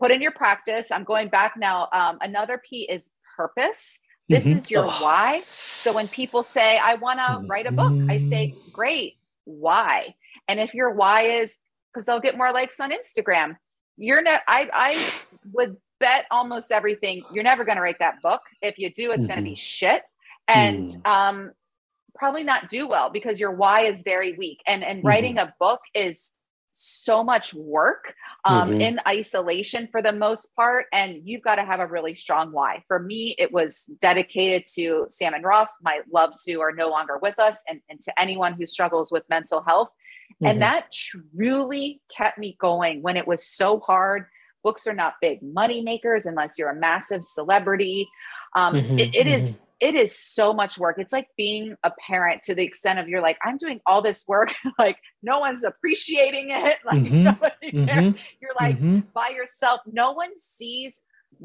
[0.00, 0.90] put in your practice.
[0.90, 1.88] I'm going back now.
[1.92, 4.00] Um, another P is purpose.
[4.28, 4.56] This mm-hmm.
[4.56, 4.88] is your oh.
[4.88, 5.42] why.
[5.44, 7.46] So when people say, I want to mm-hmm.
[7.46, 10.14] write a book, I say, great, why?
[10.48, 11.58] And if your why is
[11.92, 13.56] because they'll get more likes on Instagram,
[13.96, 15.12] you're not, I, I
[15.52, 18.42] would bet almost everything you're never going to write that book.
[18.60, 19.26] If you do, it's mm-hmm.
[19.28, 20.02] going to be shit.
[20.48, 21.06] And, mm.
[21.06, 21.52] um,
[22.16, 25.08] probably not do well because your why is very weak and and mm-hmm.
[25.08, 26.32] writing a book is
[26.78, 28.12] so much work
[28.44, 28.80] um, mm-hmm.
[28.82, 30.86] in isolation for the most part.
[30.92, 32.84] And you've got to have a really strong why.
[32.86, 37.18] For me, it was dedicated to Sam and Ruff, my loves who are no longer
[37.20, 39.88] with us, and, and to anyone who struggles with mental health.
[40.34, 40.46] Mm-hmm.
[40.46, 44.26] And that truly kept me going when it was so hard.
[44.66, 48.08] Books are not big money makers unless you're a massive celebrity.
[48.56, 48.98] Um, mm-hmm.
[48.98, 50.96] it, it is it is so much work.
[50.98, 54.26] It's like being a parent to the extent of you're like, I'm doing all this
[54.26, 56.78] work, like no one's appreciating it.
[56.84, 57.26] Like mm-hmm.
[57.78, 58.18] mm-hmm.
[58.40, 59.00] you're like mm-hmm.
[59.14, 59.82] by yourself.
[59.86, 61.00] No one sees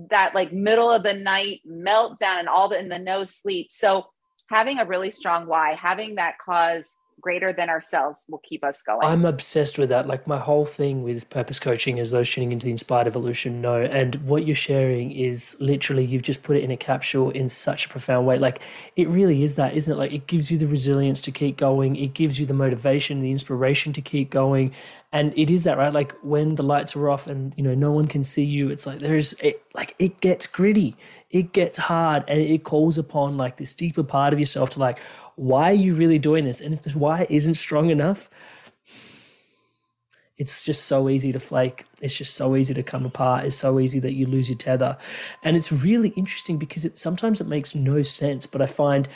[0.10, 3.68] that like middle of the night meltdown and all the in the no sleep.
[3.70, 4.08] So
[4.50, 9.00] having a really strong why, having that cause greater than ourselves will keep us going.
[9.04, 10.08] I'm obsessed with that.
[10.08, 13.82] Like my whole thing with purpose coaching is those tuning into the inspired evolution know.
[13.82, 17.86] And what you're sharing is literally you've just put it in a capsule in such
[17.86, 18.38] a profound way.
[18.40, 18.60] Like
[18.96, 19.98] it really is that, isn't it?
[19.98, 21.96] Like it gives you the resilience to keep going.
[21.96, 24.74] It gives you the motivation, the inspiration to keep going.
[25.14, 25.94] And it is that, right?
[25.94, 28.88] Like when the lights are off and you know no one can see you, it's
[28.88, 30.96] like there's it like it gets gritty.
[31.32, 35.00] It gets hard and it calls upon like this deeper part of yourself to like,
[35.36, 36.62] why are you really doing this?
[36.62, 38.30] And if this why isn't strong enough,
[40.38, 41.86] it's just so easy to flake.
[42.02, 43.46] It's just so easy to come apart.
[43.46, 44.98] It's so easy that you lose your tether.
[45.44, 49.08] And it's really interesting because it, sometimes it makes no sense, but I find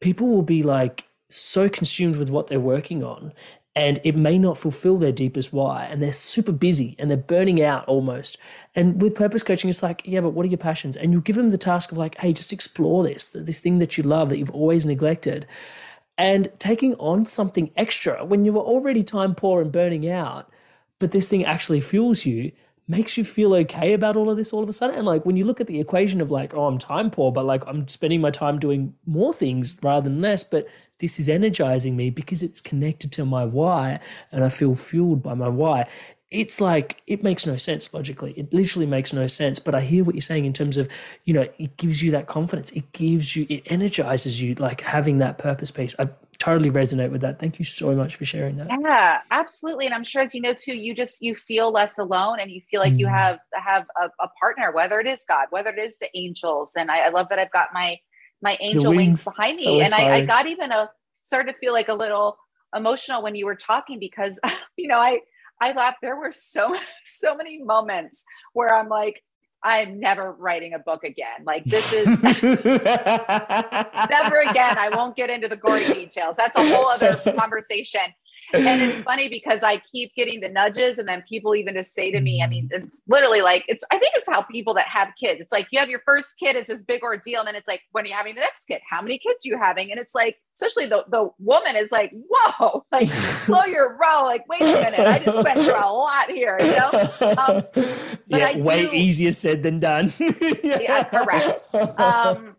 [0.00, 3.32] people will be like so consumed with what they're working on
[3.74, 7.62] and it may not fulfill their deepest why and they're super busy and they're burning
[7.62, 8.38] out almost.
[8.74, 10.96] And with purpose coaching it's like yeah but what are your passions?
[10.96, 13.96] And you give them the task of like hey just explore this this thing that
[13.96, 15.46] you love that you've always neglected.
[16.18, 20.50] And taking on something extra when you were already time poor and burning out
[20.98, 22.52] but this thing actually fuels you
[22.88, 24.96] makes you feel okay about all of this all of a sudden.
[24.96, 27.44] And like when you look at the equation of like, oh, I'm time poor, but
[27.44, 30.66] like I'm spending my time doing more things rather than less, but
[30.98, 35.34] this is energizing me because it's connected to my why and I feel fueled by
[35.34, 35.86] my why.
[36.30, 38.32] It's like it makes no sense logically.
[38.36, 39.58] It literally makes no sense.
[39.58, 40.88] But I hear what you're saying in terms of,
[41.24, 42.70] you know, it gives you that confidence.
[42.72, 45.94] It gives you, it energizes you, like having that purpose piece.
[45.98, 46.08] I
[46.42, 47.38] totally resonate with that.
[47.38, 48.66] Thank you so much for sharing that.
[48.68, 49.86] Yeah, absolutely.
[49.86, 52.60] And I'm sure as you know too, you just you feel less alone and you
[52.68, 52.98] feel like mm.
[52.98, 56.72] you have have a, a, partner, whether it is God, whether it is the angels.
[56.76, 57.96] And I, I love that I've got my
[58.42, 59.64] my angel wings, wings, behind me.
[59.64, 60.90] So and I, I, got even a
[61.22, 62.36] started to feel like a little
[62.74, 64.40] emotional when you were talking because
[64.76, 65.20] you know I
[65.60, 65.98] I laughed.
[66.02, 66.74] There were so
[67.06, 69.22] so many moments where I'm like,
[69.64, 71.44] I'm never writing a book again.
[71.44, 72.40] Like this is never
[74.40, 74.76] again.
[74.78, 76.36] I won't get into the gory details.
[76.36, 78.00] That's a whole other conversation
[78.52, 82.10] and it's funny because I keep getting the nudges, and then people even just say
[82.10, 83.84] to me, I mean, it's literally like it's.
[83.90, 85.40] I think it's how people that have kids.
[85.40, 87.82] It's like you have your first kid is this big ordeal, and then it's like
[87.92, 88.80] when are you having the next kid?
[88.88, 89.90] How many kids are you having?
[89.90, 94.24] And it's like, especially the the woman is like, whoa, like slow your roll.
[94.24, 97.36] Like wait a minute, I just went through a lot here, you know.
[97.38, 97.62] Um,
[98.26, 100.12] yeah, way easier said than done.
[100.62, 101.66] yeah, correct.
[101.74, 102.51] Um,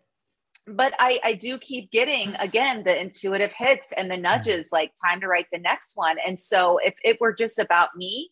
[0.66, 5.20] but I, I do keep getting again the intuitive hits and the nudges like time
[5.20, 6.16] to write the next one.
[6.26, 8.30] And so if it were just about me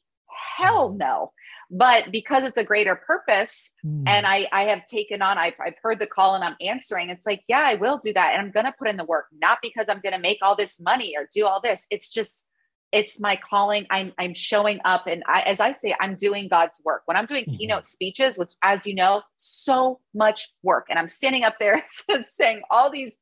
[0.56, 0.98] hell mm.
[0.98, 1.32] no.
[1.70, 4.02] But because it's a greater purpose mm.
[4.06, 7.26] and I, I have taken on I've, I've heard the call and i'm answering it's
[7.26, 9.58] like yeah i will do that and i'm going to put in the work not
[9.62, 11.86] because i'm going to make all this money or do all this.
[11.90, 12.46] It's just
[12.92, 16.80] it's my calling i'm i'm showing up and I, as i say i'm doing god's
[16.84, 17.56] work when i'm doing mm-hmm.
[17.56, 21.84] keynote speeches which as you know so much work and i'm standing up there
[22.20, 23.18] saying all these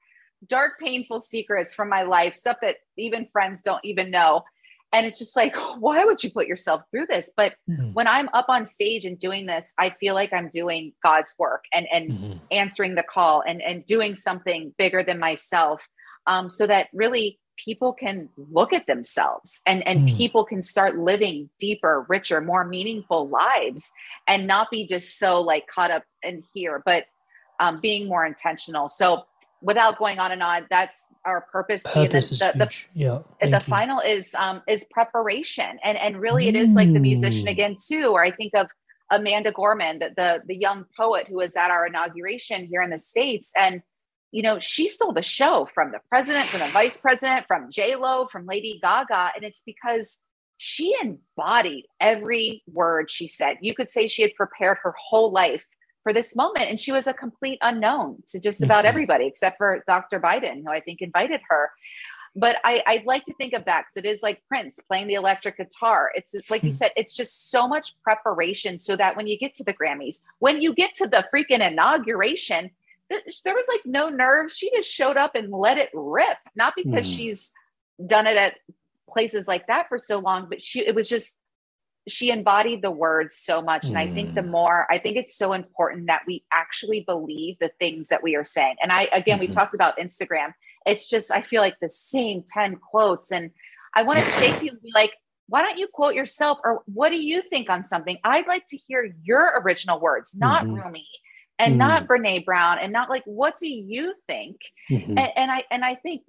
[0.47, 4.43] dark painful secrets from my life stuff that even friends don't even know
[4.93, 7.93] and it's just like why would you put yourself through this but mm-hmm.
[7.93, 11.65] when i'm up on stage and doing this i feel like i'm doing god's work
[11.73, 12.39] and and mm-hmm.
[12.51, 15.89] answering the call and and doing something bigger than myself
[16.27, 20.17] um, so that really people can look at themselves and and mm.
[20.17, 23.93] people can start living deeper richer more meaningful lives
[24.27, 27.05] and not be just so like caught up in here but
[27.61, 28.89] um, being more intentional.
[28.89, 29.27] So
[29.63, 34.01] without going on and on that's our purpose, purpose the, the, the, yeah, the final
[34.01, 35.79] is um is preparation.
[35.85, 37.53] And and really it is like the musician mm.
[37.53, 38.69] again too or i think of
[39.11, 42.99] amanda gorman the, the the young poet who was at our inauguration here in the
[42.99, 43.83] states and
[44.33, 47.97] you know, she stole the show from the president, from the vice president, from J
[47.97, 50.23] Lo, from Lady Gaga, and it's because
[50.59, 53.57] she embodied every word she said.
[53.61, 55.65] You could say she had prepared her whole life
[56.03, 58.89] for this moment, and she was a complete unknown to just about mm-hmm.
[58.89, 60.21] everybody except for Dr.
[60.21, 61.71] Biden, who I think invited her.
[62.37, 65.15] But I, I like to think of that because it is like Prince playing the
[65.15, 66.13] electric guitar.
[66.15, 66.75] It's, it's like you hmm.
[66.75, 70.63] said, it's just so much preparation so that when you get to the Grammys, when
[70.63, 72.71] you get to the freaking inauguration,
[73.11, 74.57] there was like no nerves.
[74.57, 76.39] She just showed up and let it rip.
[76.55, 77.17] Not because mm.
[77.17, 77.53] she's
[78.05, 78.57] done it at
[79.09, 81.39] places like that for so long, but she it was just
[82.09, 83.87] she embodied the words so much.
[83.87, 84.51] And I think the Mm.
[84.51, 88.45] more, I think it's so important that we actually believe the things that we are
[88.45, 88.77] saying.
[88.83, 89.53] And I, again, we Mhm.
[89.53, 90.55] talked about Instagram.
[90.87, 93.31] It's just, I feel like the same 10 quotes.
[93.31, 93.51] And
[93.95, 95.15] I want to shake you and be like,
[95.47, 98.19] why don't you quote yourself or what do you think on something?
[98.25, 100.83] I'd like to hear your original words, not Mhm.
[100.85, 101.07] Rumi
[101.61, 104.57] and not Brene Brown and not like, what do you think?
[104.91, 105.19] Mhm.
[105.19, 106.23] and, and i and i think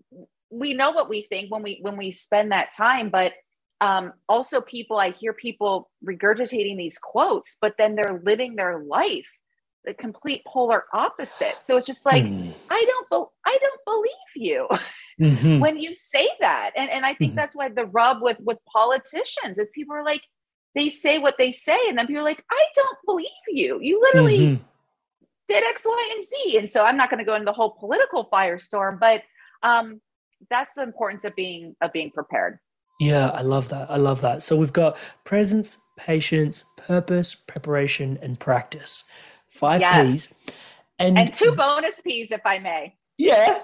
[0.49, 3.33] we know what we think when we when we spend that time but
[3.79, 9.31] um also people i hear people regurgitating these quotes but then they're living their life
[9.85, 12.53] the complete polar opposite so it's just like Mm.
[12.69, 14.67] i don't be- i don't believe you
[15.19, 15.59] Mhm.
[15.63, 17.37] when you say that and and i think Mhm.
[17.37, 20.21] that's why the rub with with politicians is people are like
[20.75, 23.99] they say what they say and then people are like i don't believe you you
[24.01, 24.59] literally Mhm.
[25.51, 26.57] Did X, Y, and Z.
[26.57, 29.23] And so I'm not going to go into the whole political firestorm, but
[29.63, 30.01] um,
[30.49, 32.59] that's the importance of being of being prepared.
[32.99, 33.89] Yeah, I love that.
[33.89, 34.43] I love that.
[34.43, 39.05] So we've got presence, patience, purpose, preparation, and practice.
[39.49, 40.47] Five P's.
[40.99, 42.95] And, and two bonus P's, if I may.
[43.17, 43.63] Yeah.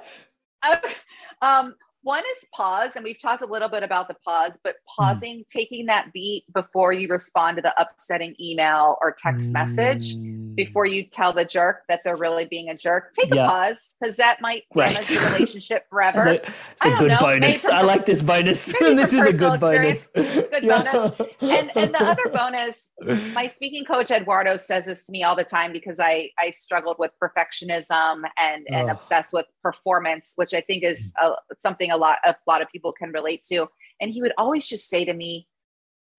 [1.42, 5.44] um, one is pause, and we've talked a little bit about the pause, but pausing,
[5.52, 10.16] taking that beat before you respond to the upsetting email or text message.
[10.58, 10.66] Mm.
[10.66, 13.46] Before you tell the jerk that they're really being a jerk, take Yeah.
[13.46, 15.10] a pause because that might damage Right.
[15.12, 16.28] your relationship It's forever.
[16.30, 17.66] a, it's a good know, bonus.
[17.66, 18.66] I like this bonus.
[18.80, 20.10] this is a good bonus.
[20.16, 21.12] it's a good Yeah.
[21.42, 22.94] and and the other bonus
[23.34, 26.98] my speaking coach eduardo says this to me all the time because i i struggled
[27.00, 28.92] with perfectionism and and Oh.
[28.94, 32.92] obsessed with performance which i think is a, something a lot a lot of people
[32.92, 33.68] can relate to
[34.02, 35.48] and he would always just say to me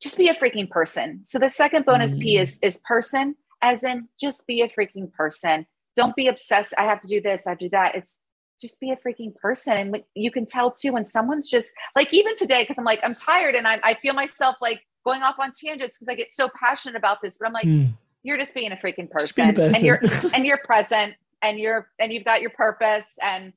[0.01, 2.41] just be a freaking person so the second bonus p Mm.
[2.43, 5.67] is is person as in just be a freaking person.
[5.97, 6.75] Don't be obsessed.
[6.79, 7.95] I have to do this i have to do that.
[7.95, 8.21] It's
[8.61, 9.77] just be a freaking person.
[9.77, 13.15] And you can tell too when someone's just like even today because i'm like i'm
[13.15, 16.49] tired and I, I feel myself like going off on tangents because i get so
[16.59, 17.93] passionate about this but i'm like Mm.
[18.25, 20.31] you're just being a freaking a person, and you're person.
[20.35, 23.53] and you're present and you're and you've got your purpose and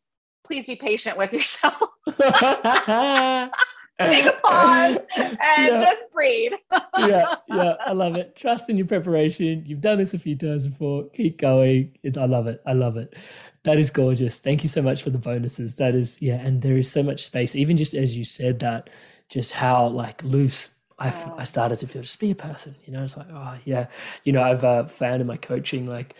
[0.45, 1.75] please be patient with yourself
[3.99, 5.83] take a pause and Yeah.
[5.83, 6.53] just breathe
[6.97, 8.35] yeah, yeah, I love it.
[8.35, 9.63] Trust in your preparation.
[9.65, 11.09] You've done this a few times before.
[11.09, 11.97] Keep going.
[12.03, 12.61] It's, I love it.
[12.65, 13.15] I love it.
[13.63, 14.39] That is gorgeous.
[14.39, 15.75] Thank you so much for the bonuses.
[15.75, 17.55] That is, yeah, and there is so much space.
[17.55, 18.89] Even just as you said that,
[19.29, 21.31] just how like loose I, f-.
[21.37, 22.01] I started to feel.
[22.03, 22.75] Just be a person.
[22.85, 23.87] You know, it's like, oh yeah.
[24.23, 26.15] You know, I've uh, found in my coaching, like,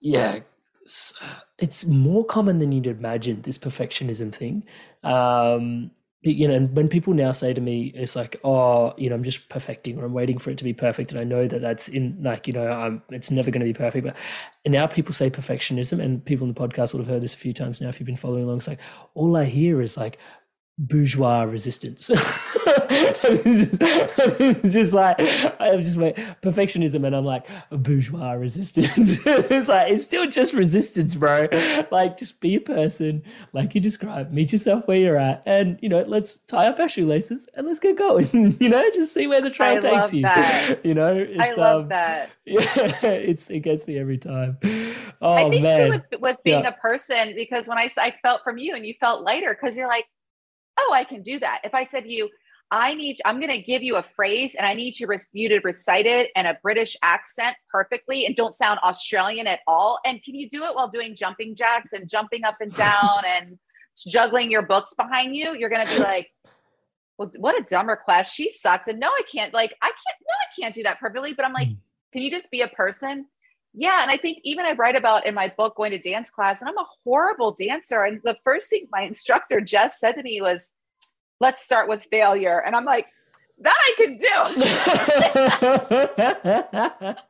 [0.00, 0.40] yeah,
[0.84, 1.14] s-
[1.58, 3.42] it's more common than you'd imagine.
[3.42, 4.64] This perfectionism thing.
[5.02, 5.90] Um,
[6.32, 9.22] you know, and when people now say to me, it's like, oh, you know, I'm
[9.22, 11.12] just perfecting or I'm waiting for it to be perfect.
[11.12, 13.72] And I know that that's in like, you know, I'm, it's never going to be
[13.72, 14.04] perfect.
[14.04, 14.16] But
[14.64, 17.38] and now people say perfectionism and people in the podcast would have heard this a
[17.38, 17.88] few times now.
[17.88, 18.80] If you've been following along, it's like,
[19.14, 20.18] all I hear is like
[20.78, 22.10] bourgeois resistance.
[22.14, 23.82] it's, just,
[24.40, 25.16] it's just like,
[25.60, 27.06] I'm just like perfectionism.
[27.06, 29.18] And I'm like bourgeois resistance.
[29.26, 31.48] it's like, it's still just resistance, bro.
[31.90, 33.22] Like just be a person
[33.52, 35.42] like you described, meet yourself where you're at.
[35.46, 38.28] And, you know, let's tie up our shoelaces and let's get going,
[38.60, 40.22] you know, just see where the trail I takes love you.
[40.22, 40.76] that.
[40.84, 42.60] You know, i it's, love um, that yeah,
[43.02, 44.58] it's it gets me every time.
[45.20, 46.68] Oh i think man, too with, with being Yeah.
[46.68, 49.88] a person because when I I felt from you and you felt lighter because you're
[49.88, 50.06] like
[50.78, 51.60] oh i can do that.
[51.64, 52.28] If i said to you
[52.70, 55.60] i need i'm going to give you a phrase and i need you, you to
[55.60, 60.00] recite it in a british accent perfectly and don't sound australian at all.
[60.04, 63.58] And can you do it while doing jumping jacks and jumping up and down and
[64.06, 65.56] juggling your books behind you?
[65.56, 66.28] You're going to be like
[67.18, 68.34] well what a dumb request.
[68.34, 68.88] She sucks.
[68.88, 71.52] And no i can't like i can't no i can't do that perfectly but i'm
[71.52, 71.78] like Mm.
[72.12, 73.26] can you just be a person
[73.76, 76.60] yeah and i think even i write about in my book going to dance class
[76.60, 80.40] and i'm a horrible dancer and the first thing my instructor jess said to me
[80.40, 80.74] was
[81.40, 83.06] let's start with failure and i'm like
[83.58, 84.26] that i can do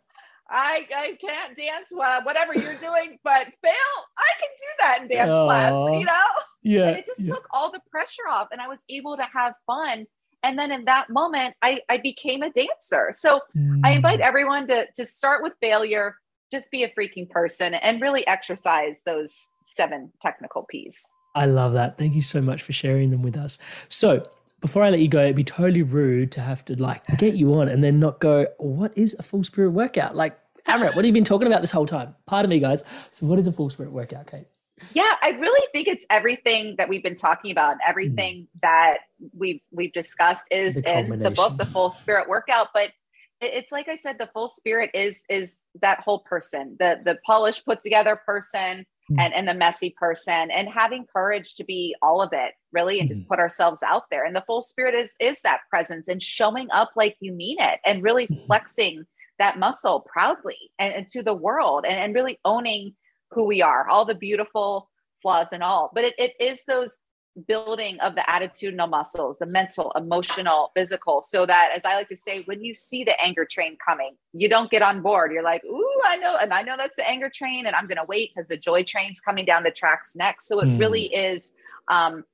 [0.49, 5.09] I, I can't dance well, whatever you're doing, but fail, I can do that in
[5.09, 6.23] dance class, you know?
[6.63, 7.35] yeah, and it just yeah.
[7.35, 10.07] took all the pressure off and I was able to have fun.
[10.45, 13.11] And then in that moment, I, I became a dancer.
[13.13, 13.41] So
[13.85, 14.25] I invite Mm.
[14.25, 16.15] everyone to, to start with failure,
[16.53, 21.07] just be a freaking person and really exercise those seven technical P's.
[21.35, 21.99] I love that.
[21.99, 23.59] Thank you so much for sharing them with us.
[23.89, 24.27] So
[24.61, 27.55] before I let you go, it'd be totally rude to have to like get you
[27.55, 30.17] on and then not go, what is a full spirit workout?
[30.17, 32.15] Like, Amrit, what have you been talking about this whole time?
[32.27, 32.83] Pardon me, guys.
[33.11, 34.47] So what is a full spirit workout, Kate?
[34.93, 38.59] Yeah, I really think it's everything that we've been talking about and everything hmm.
[38.63, 38.99] that
[39.35, 42.69] we've we've discussed is The in the book, the full spirit workout.
[42.75, 42.93] But
[43.41, 47.65] it's like I said, the full spirit is is that whole person, the the polished,
[47.65, 48.87] put together person.
[49.11, 49.17] mm.
[49.21, 53.09] and, and the messy person and having courage to be all of it really and
[53.09, 53.13] mm.
[53.13, 56.69] just put ourselves out there and the full spirit is is that presence and showing
[56.73, 58.47] up like you mean it and really mm-hmm.
[58.47, 59.05] flexing
[59.39, 62.95] that muscle proudly and, and to the world and, and really owning
[63.31, 64.91] who we are all the beautiful
[65.23, 66.99] flaws and all but it, it is those
[67.47, 72.17] building of the attitudinal muscles, the mental, emotional, physical, so that as I like to
[72.17, 75.33] say, when you see the anger train coming, you don't get on board.
[75.33, 78.05] You're like, ooh, I know, and I know that's the anger train, and I'm gonna
[78.07, 80.49] wait because the joy train's coming down the tracks next.
[80.49, 80.79] So it mm.
[80.79, 81.55] really is
[81.89, 82.25] um,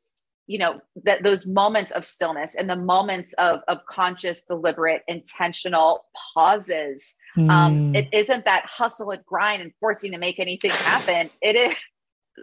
[0.46, 6.05] you know, that those moments of stillness and the moments of of conscious, deliberate, intentional
[6.34, 7.16] pauses.
[7.36, 7.50] Mm.
[7.50, 7.94] Um, hmm.
[7.94, 11.30] it isn't that hustle and grind and forcing to make anything happen.
[11.40, 11.74] It is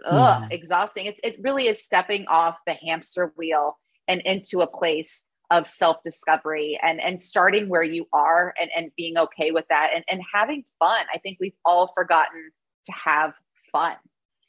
[0.04, 0.52] ugh, mm.
[0.52, 1.06] exhausting.
[1.06, 3.78] It's it really is stepping off the hamster wheel
[4.08, 9.18] and into a place of self-discovery and and starting where you are and, and being
[9.18, 11.04] okay with that and, and having fun.
[11.12, 12.50] I think we've all forgotten
[12.84, 13.32] to have
[13.72, 13.96] fun.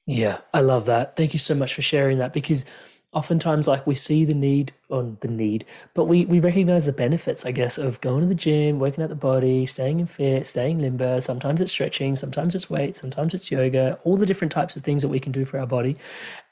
[0.05, 1.15] Yeah, I love that.
[1.15, 2.65] Thank you so much for sharing that because
[3.13, 7.45] oftentimes like we see the need on the need but we we recognize the benefits
[7.45, 10.79] i guess of going to the gym working out the body staying in fit staying
[10.79, 11.19] limber.
[11.19, 15.01] Sometimes it's stretching sometimes it's weight sometimes it's yoga all the different types of things
[15.01, 15.97] that we can do for our body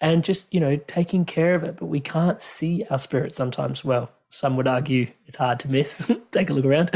[0.01, 3.85] and just you know taking care of it but we can't see our spirit sometimes
[3.85, 6.11] well some would argue it's hard to miss.
[6.31, 6.93] Take a look around,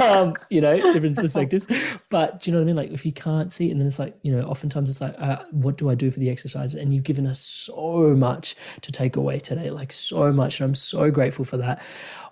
[0.00, 1.66] um, you know, different perspectives.
[2.08, 2.76] But do you know what I mean?
[2.76, 5.14] Like if you can't see it, and then it's like, you know, oftentimes it's like,
[5.18, 6.74] uh, what do I do for the exercise?
[6.74, 10.60] And you've given us so much to take away today, like so much.
[10.60, 11.82] And I'm so grateful for that.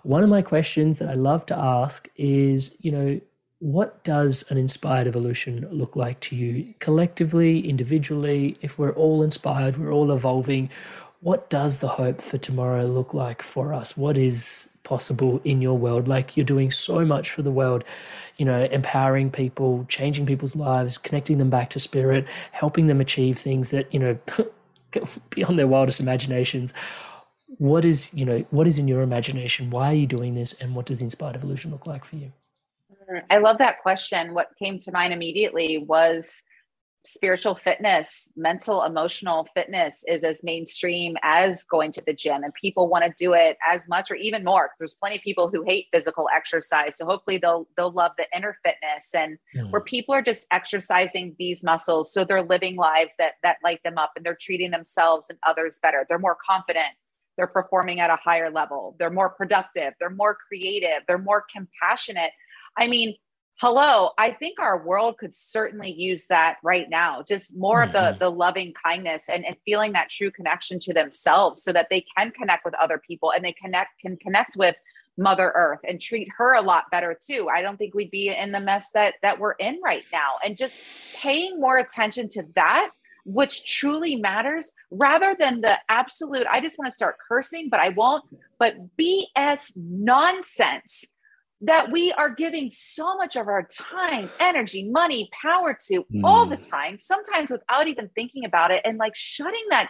[0.03, 3.19] One of my questions that I love to ask is, you know,
[3.59, 8.57] what does an inspired evolution look like to you collectively, individually?
[8.61, 10.69] If we're all inspired, we're all evolving
[11.27, 13.97] what does the hope for tomorrow look like for us?
[13.97, 16.07] What is possible in your world?
[16.07, 17.83] Like you're doing so much for the world,
[18.37, 23.37] you know, empowering people, changing people's lives, connecting them back to spirit, helping them achieve
[23.37, 24.17] things that, you know,
[25.31, 26.73] beyond their wildest imaginations.
[27.57, 29.69] What is, you know, what is in your imagination?
[29.69, 30.53] Why are you doing this?
[30.61, 32.31] And what does inspired evolution look like for you?
[33.29, 34.33] I love that question.
[34.33, 36.43] What came to mind immediately was
[37.07, 42.89] spiritual fitness, mental, emotional fitness is as mainstream as going to the gym, and people
[42.89, 44.71] want to do it as much or even more.
[44.77, 48.57] There's plenty of people who hate physical exercise, so hopefully they'll they'll love the inner
[48.63, 49.71] fitness and mm.
[49.71, 53.97] where people are just exercising these muscles, so they're living lives that that light them
[53.97, 56.05] up, and they're treating themselves and others better.
[56.09, 56.89] They're more confident.
[57.37, 58.95] They're performing at a higher level.
[58.99, 59.93] They're more productive.
[59.99, 61.03] They're more creative.
[61.07, 62.31] They're more compassionate.
[62.77, 63.15] I mean,
[63.59, 67.87] hello i think our world could certainly use that right now just more mm-hmm.
[67.87, 68.19] of the mm-hmm.
[68.19, 72.29] the loving kindness and, and feeling that true connection to themselves so that they can
[72.31, 74.75] connect with other people and they connect can connect with
[75.17, 78.51] mother earth and treat her a lot better too i don't think we'd be in
[78.51, 80.83] the mess that that we're in right now and just
[81.15, 82.91] paying more attention to that
[83.25, 87.89] which truly matters rather than the absolute i just want to start cursing but i
[87.89, 88.23] won't
[88.59, 91.07] but bs nonsense
[91.61, 96.21] that we are giving so much of our time, energy, money, power to mm.
[96.23, 99.89] all the time, sometimes without even thinking about it, and like shutting that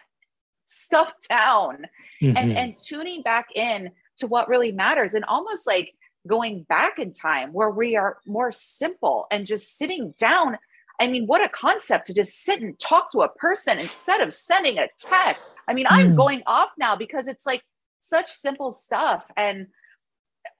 [0.65, 1.85] stuff down
[2.21, 2.37] mm-hmm.
[2.37, 5.93] and, and tuning back in to what really matters, and almost like
[6.25, 10.57] going back in time where we are more simple and just sitting down.
[10.99, 14.33] I mean, what a concept to just sit and talk to a person instead of
[14.33, 15.53] sending a text.
[15.67, 15.91] I mean, mm.
[15.91, 17.61] I'm going off now because it's like
[17.99, 19.29] such simple stuff.
[19.35, 19.67] And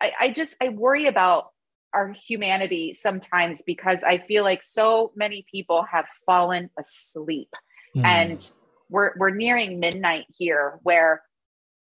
[0.02, 1.52] I, I just I worry about
[1.94, 7.50] our humanity sometimes because I feel like so many people have fallen asleep.
[7.96, 8.06] Mm.
[8.06, 8.54] And
[8.90, 11.24] we're we're nearing midnight here where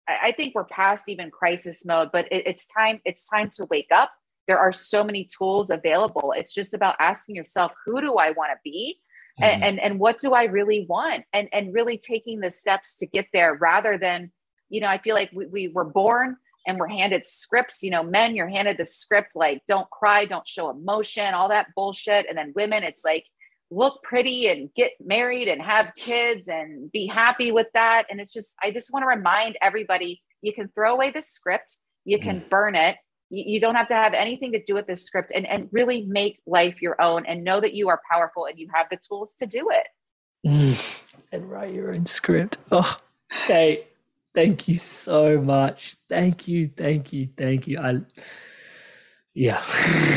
[0.06, 3.88] I, think we're past even crisis mode, but it, it's time, it's time to wake
[3.90, 4.12] up.
[4.46, 6.34] There are so many tools available.
[6.36, 8.98] It's just about asking yourself, who do I want to be?
[9.40, 9.46] Mm.
[9.46, 11.24] And, and and what do I really want?
[11.32, 14.30] And and really taking the steps to get there rather than,
[14.68, 16.36] you know, I feel like we, we were born
[16.66, 17.82] and we're handed scripts.
[17.82, 21.68] You know, men, you're handed the script like, don't cry, don't show emotion, all that
[21.74, 22.26] bullshit.
[22.28, 23.26] And then women, it's like,
[23.70, 28.04] look pretty and get married and have kids and be happy with that.
[28.10, 31.78] And it's just, I just want to remind everybody you can throw away the script,
[32.04, 32.48] you can mm.
[32.48, 32.96] burn it.
[33.30, 36.38] You, don't have to have anything to do with this script and, and really make
[36.46, 39.46] life your own and know that you are powerful and you have the tools to
[39.46, 39.86] do it.
[40.46, 41.02] Mm.
[41.32, 42.58] And write your own script.
[42.70, 42.96] Oh,
[43.42, 43.86] okay.
[44.34, 45.96] Thank you so much.
[46.08, 47.78] Thank you, thank you, thank you.
[47.78, 48.00] I
[49.34, 49.64] yeah.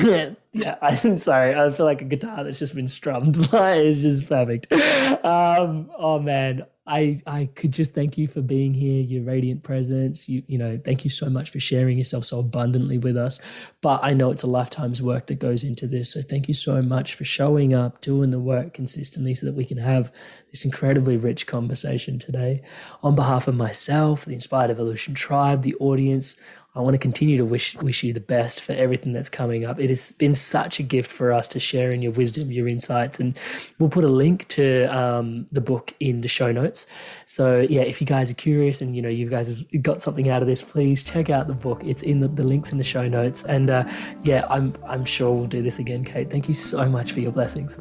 [0.53, 1.55] yeah, I'm sorry.
[1.55, 3.35] I feel like a guitar that's just been strummed.
[3.53, 4.71] Like it's just perfect.
[4.71, 6.65] Um, oh man.
[6.87, 10.29] I I could just thank you for being here, your radiant presence.
[10.29, 13.39] You you know, thank you so much for sharing yourself so abundantly with us.
[13.81, 16.13] But I know it's a lifetime's work that goes into this.
[16.13, 19.65] So thank you so much for showing up, doing the work consistently so that we
[19.65, 20.11] can have
[20.51, 22.61] this incredibly rich conversation today.
[23.03, 26.37] On behalf of myself, the Inspired Evolution Tribe, the audience,
[26.77, 29.79] I want to continue to wish wish you the best for everything that's coming up.
[29.79, 33.19] It has been such a gift for us to share in your wisdom, your insights,
[33.19, 33.35] and
[33.79, 36.85] we'll put a link to um, the book in the show notes.
[37.25, 40.29] So yeah, if you guys are curious and you know you guys have got something
[40.29, 41.81] out of this, please check out the book.
[41.83, 43.43] It's in the, the links in the show notes.
[43.43, 43.83] And uh,
[44.23, 46.29] yeah, I'm I'm sure we'll do this again, Kate.
[46.29, 47.75] Thank you so much for your blessings.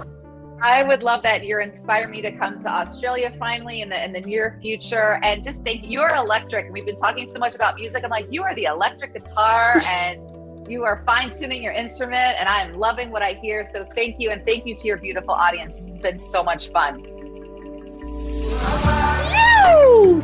[0.63, 1.45] I would love that.
[1.45, 5.21] You're inspiring me to come to Australia finally in the in the near future.
[5.23, 6.73] And just think you're electric.
[6.73, 8.05] We've been talking so much about music.
[8.05, 10.21] I'm like, you are the electric guitar and
[10.69, 12.37] you are fine tuning your instrument.
[12.39, 13.65] And I'm loving what I hear.
[13.65, 14.31] So thank you.
[14.31, 15.77] And thank you to your beautiful audience.
[15.77, 17.05] It's been so much fun.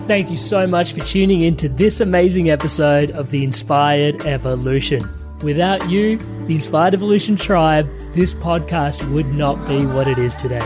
[0.07, 5.03] Thank you so much for tuning in to this amazing episode of The Inspired Evolution.
[5.43, 10.64] Without you, the Inspired Evolution Tribe, this podcast would not be what it is today.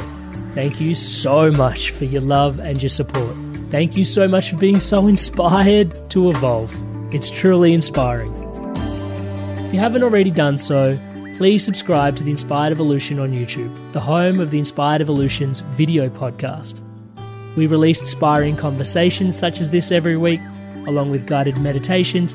[0.53, 3.35] Thank you so much for your love and your support.
[3.71, 6.75] Thank you so much for being so inspired to evolve.
[7.15, 8.35] It's truly inspiring.
[9.65, 10.99] If you haven't already done so,
[11.39, 16.11] please subscribe to the Inspired Evolution on YouTube, the home of the Inspired Evolution's video
[16.11, 16.79] podcast.
[17.57, 20.41] We release inspiring conversations such as this every week,
[20.87, 22.35] along with guided meditations